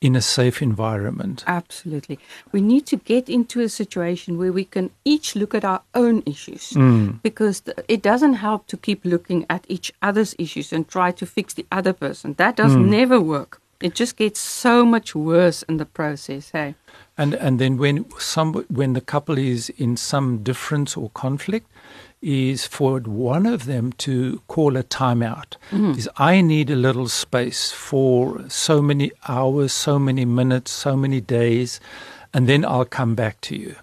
in 0.00 0.14
a 0.16 0.20
safe 0.20 0.60
environment. 0.62 1.42
Absolutely. 1.46 2.18
We 2.52 2.60
need 2.60 2.84
to 2.86 2.96
get 2.96 3.28
into 3.28 3.60
a 3.60 3.68
situation 3.70 4.36
where 4.36 4.52
we 4.52 4.64
can 4.64 4.90
each 5.04 5.34
look 5.34 5.54
at 5.54 5.64
our 5.64 5.80
own 5.94 6.22
issues 6.26 6.72
Mm. 6.74 7.22
because 7.22 7.60
th- 7.60 7.78
it 7.88 8.02
doesn't 8.02 8.34
help 8.34 8.66
to 8.66 8.76
keep 8.76 9.04
looking 9.04 9.46
at 9.48 9.64
each 9.68 9.92
other's 10.02 10.34
issues 10.38 10.72
and 10.74 10.86
try 10.86 11.10
to 11.12 11.24
fix 11.26 11.54
the 11.54 11.66
other 11.72 11.92
person. 11.94 12.34
That 12.36 12.56
does 12.56 12.74
Mm. 12.76 12.88
never 12.88 13.18
work. 13.20 13.60
It 13.80 13.94
just 13.94 14.16
gets 14.16 14.40
so 14.40 14.84
much 14.84 15.14
worse 15.14 15.62
in 15.64 15.76
the 15.76 15.86
process. 15.86 16.50
Hey. 16.50 16.74
And 17.16 17.34
and 17.34 17.58
then 17.58 17.76
when 17.76 18.06
some 18.18 18.54
when 18.68 18.94
the 18.94 19.00
couple 19.00 19.38
is 19.38 19.70
in 19.70 19.96
some 19.96 20.42
difference 20.42 20.96
or 20.96 21.10
conflict, 21.10 21.70
is 22.24 22.66
for 22.66 23.00
one 23.00 23.46
of 23.46 23.66
them 23.66 23.92
to 23.92 24.40
call 24.48 24.76
a 24.76 24.82
timeout. 24.82 25.56
Mm. 25.70 25.96
Is 25.96 26.08
I 26.16 26.40
need 26.40 26.70
a 26.70 26.76
little 26.76 27.08
space 27.08 27.70
for 27.70 28.48
so 28.48 28.80
many 28.80 29.12
hours, 29.28 29.72
so 29.72 29.98
many 29.98 30.24
minutes, 30.24 30.70
so 30.70 30.96
many 30.96 31.20
days, 31.20 31.80
and 32.32 32.48
then 32.48 32.64
I'll 32.64 32.86
come 32.86 33.14
back 33.14 33.40
to 33.42 33.56
you, 33.56 33.76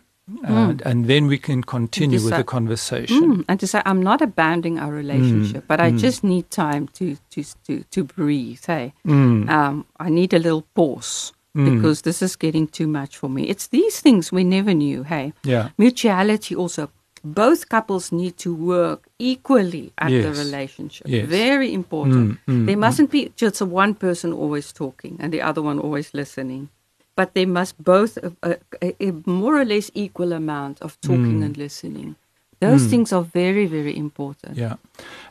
and, 0.44 0.82
and 0.82 1.06
then 1.06 1.28
we 1.28 1.38
can 1.38 1.64
continue 1.64 2.22
with 2.24 2.36
the 2.36 2.44
conversation. 2.44 3.38
Mm, 3.38 3.46
and 3.48 3.60
to 3.60 3.68
say, 3.68 3.82
I'm 3.86 4.02
not 4.02 4.22
abandoning 4.22 4.80
our 4.80 4.92
relationship, 4.92 5.66
but 5.68 5.80
I 5.80 5.92
mm. 5.92 6.00
just 6.00 6.24
need 6.24 6.50
time 6.50 6.88
to, 6.90 7.18
to, 7.32 7.44
to, 7.66 7.84
to 7.84 8.04
breathe. 8.04 8.64
Hey. 8.66 8.94
Mm. 9.06 9.50
um, 9.50 9.86
I 10.00 10.10
need 10.10 10.34
a 10.34 10.40
little 10.40 10.64
pause 10.74 11.34
Mm. 11.54 11.76
because 11.76 12.04
this 12.04 12.22
is 12.22 12.38
getting 12.38 12.66
too 12.66 12.88
much 12.88 13.18
for 13.18 13.30
me. 13.30 13.50
It's 13.50 13.68
these 13.68 14.00
things 14.00 14.32
we 14.32 14.46
never 14.46 14.74
knew. 14.74 15.04
Hey, 15.04 15.34
Yeah. 15.44 15.70
mutuality 15.78 16.56
also. 16.56 16.90
Both 17.24 17.68
couples 17.68 18.12
need 18.12 18.38
to 18.38 18.56
work 18.56 19.08
equally 19.20 19.92
at 19.98 20.10
the 20.10 20.32
relationship. 20.32 21.08
Yes. 21.08 21.28
Very 21.28 21.74
important. 21.74 22.40
Mm, 22.48 22.64
mm, 22.64 22.66
there 22.66 22.76
mm. 22.76 22.80
mustn't 22.80 23.12
be 23.12 23.32
just 23.36 23.62
a 23.62 23.66
one 23.66 23.94
person 23.96 24.32
always 24.34 24.72
talking 24.72 25.18
and 25.20 25.32
the 25.34 25.42
other 25.42 25.62
one 25.62 25.78
always 25.78 26.14
listening. 26.14 26.70
But 27.16 27.34
they 27.34 27.46
must 27.46 27.76
both 27.84 28.18
a, 28.18 28.32
a, 28.44 28.56
a- 28.82 29.08
a 29.10 29.12
more 29.26 29.60
or 29.62 29.66
less 29.66 29.92
equal 29.94 30.32
amount 30.34 30.82
of 30.82 31.00
talking 31.02 31.40
Mm. 31.40 31.46
and 31.46 31.58
listening. 31.58 32.16
Those 32.60 32.84
Mm. 32.86 32.90
things 32.90 33.14
are 33.14 33.24
very, 33.34 33.66
very 33.68 33.98
important. 33.98 34.58
Yeah, 34.58 34.76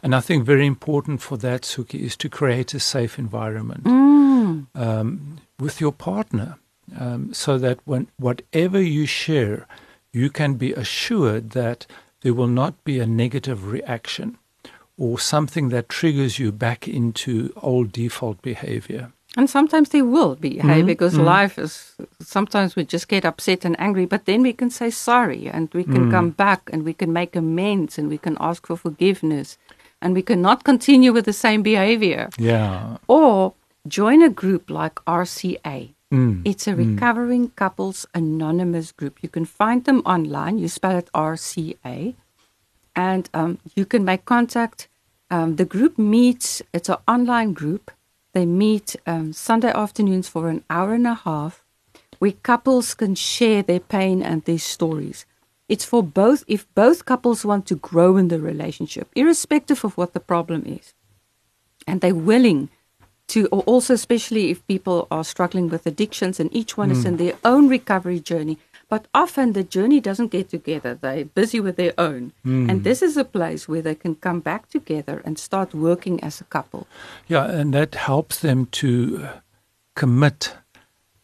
and 0.02 0.14
I 0.14 0.20
think 0.20 0.44
very 0.46 0.66
important 0.66 1.22
for 1.22 1.38
that, 1.38 1.62
Suki, 1.62 2.00
is 2.00 2.16
to 2.16 2.28
create 2.28 2.74
a 2.76 2.80
safe 2.80 3.18
environment. 3.18 3.84
Mm. 3.84 4.66
um, 4.74 5.36
with 5.58 5.80
your 5.80 5.92
partner 5.92 6.56
um, 6.98 7.32
so 7.32 7.58
that 7.58 7.78
when 7.84 8.06
whatever 8.18 8.80
you 8.80 9.06
share, 9.06 9.66
you 10.12 10.28
can 10.30 10.54
be 10.54 10.72
assured 10.72 11.50
that 11.50 11.86
there 12.22 12.34
will 12.34 12.48
not 12.62 12.72
be 12.84 12.98
a 13.00 13.06
negative 13.06 13.70
reaction 13.70 14.36
or 14.98 15.18
something 15.20 15.68
that 15.70 15.88
triggers 15.88 16.38
you 16.38 16.50
back 16.52 16.88
into 16.88 17.52
old 17.62 17.92
default 17.92 18.42
behavior. 18.42 19.12
And 19.36 19.48
sometimes 19.48 19.90
they 19.90 20.02
will 20.02 20.34
be, 20.34 20.58
hey, 20.58 20.82
Mhm, 20.82 20.86
because 20.86 21.14
mhm. 21.14 21.24
life 21.24 21.56
is 21.56 21.94
sometimes 22.20 22.74
we 22.74 22.84
just 22.84 23.06
get 23.08 23.24
upset 23.24 23.64
and 23.64 23.78
angry, 23.78 24.04
but 24.06 24.24
then 24.24 24.42
we 24.42 24.52
can 24.52 24.70
say 24.70 24.90
sorry 24.90 25.46
and 25.48 25.68
we 25.72 25.84
can 25.84 26.06
Mm. 26.06 26.10
come 26.10 26.30
back 26.30 26.68
and 26.72 26.82
we 26.84 26.92
can 26.92 27.12
make 27.12 27.36
amends 27.36 27.98
and 27.98 28.08
we 28.08 28.18
can 28.18 28.36
ask 28.40 28.66
for 28.66 28.76
forgiveness 28.76 29.56
and 30.02 30.14
we 30.14 30.22
cannot 30.22 30.64
continue 30.64 31.12
with 31.12 31.26
the 31.26 31.32
same 31.32 31.62
behavior. 31.62 32.28
Yeah. 32.38 32.96
Or 33.06 33.54
join 33.86 34.20
a 34.22 34.28
group 34.28 34.68
like 34.68 34.96
RCA. 35.06 35.94
Mm, 36.12 36.42
It's 36.44 36.66
a 36.66 36.72
mm. 36.72 36.78
Recovering 36.78 37.50
Couples 37.54 38.06
Anonymous 38.14 38.90
group. 38.90 39.22
You 39.22 39.28
can 39.28 39.44
find 39.44 39.84
them 39.84 40.00
online. 40.04 40.58
You 40.58 40.66
spell 40.68 40.96
it 40.98 41.08
RCA. 41.14 42.16
And 42.96 43.30
um, 43.32 43.58
you 43.76 43.84
can 43.86 44.04
make 44.04 44.24
contact. 44.24 44.88
Um, 45.30 45.54
the 45.56 45.64
group 45.64 45.96
meets, 45.98 46.62
it's 46.72 46.88
an 46.88 46.96
online 47.06 47.52
group. 47.52 47.92
They 48.32 48.46
meet 48.46 48.96
um, 49.06 49.32
Sunday 49.32 49.72
afternoons 49.72 50.28
for 50.28 50.48
an 50.48 50.64
hour 50.70 50.94
and 50.94 51.06
a 51.06 51.14
half 51.14 51.64
where 52.18 52.32
couples 52.32 52.94
can 52.94 53.14
share 53.14 53.62
their 53.62 53.80
pain 53.80 54.22
and 54.22 54.44
their 54.44 54.58
stories. 54.58 55.24
It's 55.68 55.84
for 55.84 56.02
both, 56.02 56.44
if 56.46 56.66
both 56.74 57.04
couples 57.06 57.44
want 57.44 57.66
to 57.66 57.76
grow 57.76 58.16
in 58.16 58.28
the 58.28 58.40
relationship, 58.40 59.08
irrespective 59.14 59.84
of 59.84 59.96
what 59.96 60.12
the 60.12 60.20
problem 60.20 60.64
is. 60.66 60.94
And 61.86 62.00
they're 62.00 62.14
willing 62.14 62.68
to, 63.28 63.46
or 63.52 63.62
also 63.62 63.94
especially 63.94 64.50
if 64.50 64.66
people 64.66 65.06
are 65.10 65.24
struggling 65.24 65.68
with 65.68 65.86
addictions 65.86 66.38
and 66.40 66.54
each 66.54 66.76
one 66.76 66.90
is 66.90 67.04
Mm. 67.04 67.06
in 67.06 67.16
their 67.16 67.34
own 67.44 67.68
recovery 67.68 68.20
journey. 68.20 68.58
But 68.90 69.07
often 69.14 69.53
the 69.53 69.62
journey 69.76 70.00
doesn't 70.00 70.33
get 70.33 70.48
together. 70.50 70.94
They're 71.00 71.24
busy 71.24 71.61
with 71.61 71.76
their 71.76 71.94
own. 71.96 72.33
Mm. 72.44 72.68
And 72.70 72.85
this 72.85 73.00
is 73.03 73.16
a 73.16 73.24
place 73.24 73.68
where 73.68 73.83
they 73.83 73.94
can 73.94 74.14
come 74.16 74.40
back 74.40 74.68
together 74.68 75.22
and 75.24 75.38
start 75.38 75.72
working 75.74 76.22
as 76.24 76.40
a 76.40 76.44
couple. 76.44 76.87
Yeah, 77.29 77.46
and 77.61 77.72
that 77.72 77.94
helps 77.94 78.40
them 78.40 78.66
to 78.83 79.29
commit 79.94 80.55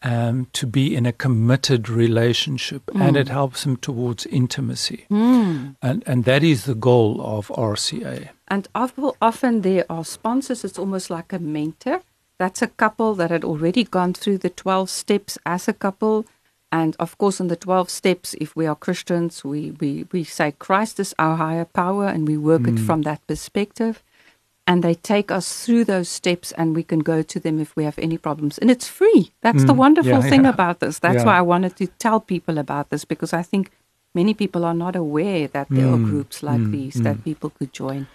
um, 0.03 0.47
to 0.53 0.67
be 0.67 0.95
in 0.95 1.05
a 1.07 1.11
committed 1.11 1.89
relationship, 1.89 2.83
and 2.93 3.15
Mm. 3.15 3.21
it 3.21 3.29
helps 3.29 3.63
them 3.63 3.75
towards 3.77 4.27
intimacy. 4.27 5.05
Mm. 5.09 5.75
And, 5.81 6.03
and 6.05 6.23
that 6.25 6.43
is 6.43 6.63
the 6.65 6.75
goal 6.75 7.19
of 7.19 7.47
RCA. 7.49 8.29
And 8.47 8.67
of- 8.75 8.93
often 9.19 9.61
there 9.61 9.85
are 9.89 10.05
sponsors, 10.05 10.63
it's 10.63 10.77
almost 10.79 11.09
like 11.09 11.33
a 11.33 11.39
mentor. 11.39 12.01
That's 12.37 12.61
a 12.61 12.67
couple 12.67 13.15
that 13.15 13.31
had 13.31 13.43
already 13.43 13.83
gone 13.83 14.13
through 14.13 14.37
the 14.37 14.51
12 14.51 14.87
steps 14.91 15.39
as 15.47 15.67
a 15.67 15.73
couple. 15.73 16.25
And 16.71 16.95
of 16.99 17.17
course, 17.17 17.39
in 17.39 17.47
the 17.47 17.55
12 17.55 17.89
steps, 17.89 18.35
if 18.41 18.55
we 18.55 18.65
are 18.67 18.75
Christians, 18.75 19.43
we, 19.43 19.71
we, 19.79 20.05
we 20.11 20.23
say 20.23 20.51
Christ 20.51 20.99
is 20.99 21.15
our 21.17 21.37
higher 21.37 21.65
power 21.65 22.07
and 22.07 22.27
we 22.27 22.37
work 22.37 22.67
it 22.67 22.75
Mm. 22.75 22.85
from 22.85 23.01
that 23.03 23.25
perspective. 23.27 24.03
And 24.69 24.83
they 24.83 24.95
take 24.95 25.31
us 25.31 25.65
through 25.65 25.85
those 25.85 26.09
steps 26.09 26.51
and 26.51 26.75
we 26.75 26.83
can 26.83 26.99
go 26.99 27.21
to 27.21 27.39
them 27.39 27.59
if 27.61 27.73
we 27.77 27.85
have 27.85 27.97
any 27.97 28.17
problems. 28.17 28.57
And 28.57 28.69
it's 28.69 28.85
free. 28.87 29.31
That's 29.41 29.63
the 29.63 29.73
Mm. 29.73 29.77
wonderful 29.77 30.21
Yeah, 30.21 30.29
thing 30.29 30.43
yeah. 30.43 30.49
about 30.55 30.79
this. 30.81 30.99
That's 30.99 31.15
Yeah. 31.23 31.25
why 31.25 31.37
I 31.37 31.41
wanted 31.41 31.77
to 31.77 31.87
tell 31.99 32.19
people 32.19 32.57
about 32.57 32.89
this 32.89 33.05
because 33.05 33.31
I 33.31 33.43
think 33.43 33.71
many 34.13 34.33
people 34.33 34.65
are 34.65 34.73
not 34.73 34.95
aware 34.97 35.47
that 35.47 35.69
there 35.69 35.87
are 35.87 35.97
groups 35.97 36.43
like 36.43 36.69
these 36.71 36.99
that 37.01 37.23
people 37.23 37.49
could 37.57 37.71
join. 37.71 38.07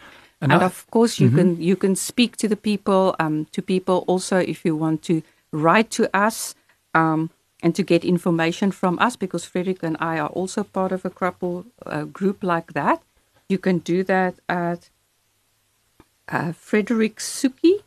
And, 0.43 0.53
I- 0.53 0.65
of 0.67 0.85
course, 0.91 1.19
you 1.23 1.31
can 1.31 1.57
you 1.62 1.77
can 1.77 1.97
speak 1.97 2.37
to 2.37 2.49
the 2.49 2.57
people 2.57 3.15
um, 3.19 3.47
to 3.53 3.62
people 3.62 4.05
also 4.07 4.37
if 4.37 4.62
you 4.67 4.77
want 4.77 5.01
to 5.05 5.23
write 5.53 5.88
to 5.97 6.05
us 6.27 6.55
um, 6.95 7.31
and 7.62 7.75
to 7.77 7.83
get 7.83 8.05
information 8.05 8.72
from 8.72 8.98
us 8.98 9.16
because 9.16 9.44
Frederick 9.44 9.83
and 9.83 9.96
I 10.01 10.18
are 10.18 10.29
also 10.29 10.64
part 10.64 10.92
of 10.92 11.05
a 11.05 11.11
couple 11.11 11.66
uh, 11.87 12.05
group 12.05 12.42
like 12.42 12.72
that. 12.72 13.03
You 13.48 13.59
can 13.59 13.79
do 13.79 14.03
that 14.05 14.35
at 14.48 14.88
uh, 16.29 16.53
Frederick 16.53 17.16
Suki 17.16 17.83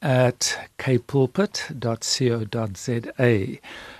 at 0.00 0.68
kpulpit.co.za. 0.78 3.58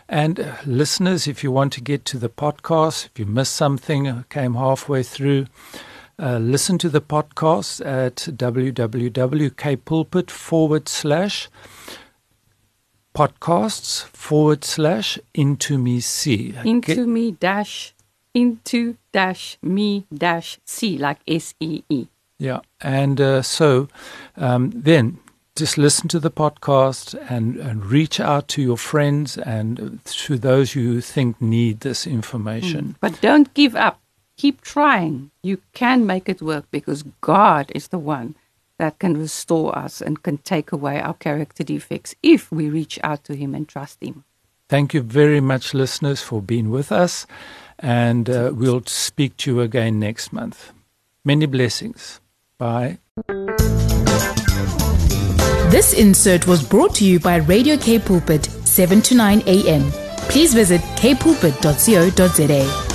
And 0.08 0.40
uh, 0.40 0.54
listeners, 0.64 1.26
if 1.26 1.44
you 1.44 1.50
want 1.50 1.72
to 1.74 1.80
get 1.80 2.04
to 2.06 2.18
the 2.18 2.28
podcast, 2.28 3.06
if 3.06 3.18
you 3.18 3.26
missed 3.26 3.54
something, 3.54 4.06
uh, 4.06 4.22
came 4.30 4.54
halfway 4.54 5.02
through, 5.02 5.46
uh, 6.20 6.38
listen 6.38 6.78
to 6.78 6.88
the 6.88 7.02
podcast 7.02 7.84
at 7.84 8.16
www.kpulpit 8.16 10.30
forward 10.30 10.88
slash 10.88 11.48
podcasts 13.18 14.04
forward 14.04 14.62
slash 14.62 15.18
into 15.34 15.76
me 15.76 15.98
see. 15.98 16.54
into 16.64 16.94
Get- 16.94 17.08
me 17.08 17.32
dash 17.32 17.92
into 18.32 18.96
dash 19.12 19.58
me 19.60 20.06
dash 20.14 20.60
c 20.64 20.96
like 20.98 21.18
S 21.26 21.52
E 21.58 21.82
E. 21.88 22.06
Yeah, 22.38 22.60
and 22.80 23.20
uh, 23.20 23.42
so 23.42 23.88
um, 24.36 24.70
then 24.72 25.18
just 25.56 25.76
listen 25.76 26.06
to 26.08 26.20
the 26.20 26.30
podcast 26.30 27.18
and, 27.28 27.56
and 27.56 27.86
reach 27.86 28.20
out 28.20 28.46
to 28.48 28.62
your 28.62 28.76
friends 28.78 29.36
and 29.36 29.80
uh, 29.80 29.88
to 30.04 30.38
those 30.38 30.76
you 30.76 31.00
think 31.00 31.42
need 31.42 31.80
this 31.80 32.06
information. 32.06 32.94
But 33.00 33.20
don't 33.20 33.52
give 33.54 33.74
up. 33.74 33.98
Keep 34.36 34.60
trying. 34.60 35.32
You 35.42 35.60
can 35.72 36.06
make 36.06 36.28
it 36.28 36.40
work 36.40 36.66
because 36.70 37.02
God 37.20 37.72
is 37.74 37.88
the 37.88 37.98
one 37.98 38.36
that 38.78 38.98
can 38.98 39.16
restore 39.16 39.76
us 39.76 40.00
and 40.00 40.22
can 40.22 40.38
take 40.38 40.72
away 40.72 41.00
our 41.00 41.14
character 41.14 41.62
defects 41.62 42.14
if 42.22 42.50
we 42.50 42.68
reach 42.68 42.98
out 43.02 43.24
to 43.24 43.34
Him 43.34 43.54
and 43.54 43.68
trust 43.68 44.02
Him. 44.02 44.24
Thank 44.68 44.94
you 44.94 45.02
very 45.02 45.40
much, 45.40 45.74
listeners, 45.74 46.22
for 46.22 46.42
being 46.42 46.70
with 46.70 46.92
us, 46.92 47.26
and 47.78 48.28
uh, 48.28 48.52
we'll 48.54 48.84
speak 48.84 49.36
to 49.38 49.50
you 49.50 49.60
again 49.60 49.98
next 49.98 50.32
month. 50.32 50.72
Many 51.24 51.46
blessings. 51.46 52.20
Bye. 52.58 52.98
This 55.70 55.92
insert 55.92 56.46
was 56.46 56.62
brought 56.66 56.94
to 56.96 57.04
you 57.04 57.20
by 57.20 57.36
Radio 57.36 57.76
K 57.76 57.98
Pulpit, 57.98 58.44
7 58.44 59.02
to 59.02 59.14
9 59.14 59.42
a.m. 59.46 59.90
Please 60.28 60.54
visit 60.54 60.80
kpulpit.co.za. 60.96 62.87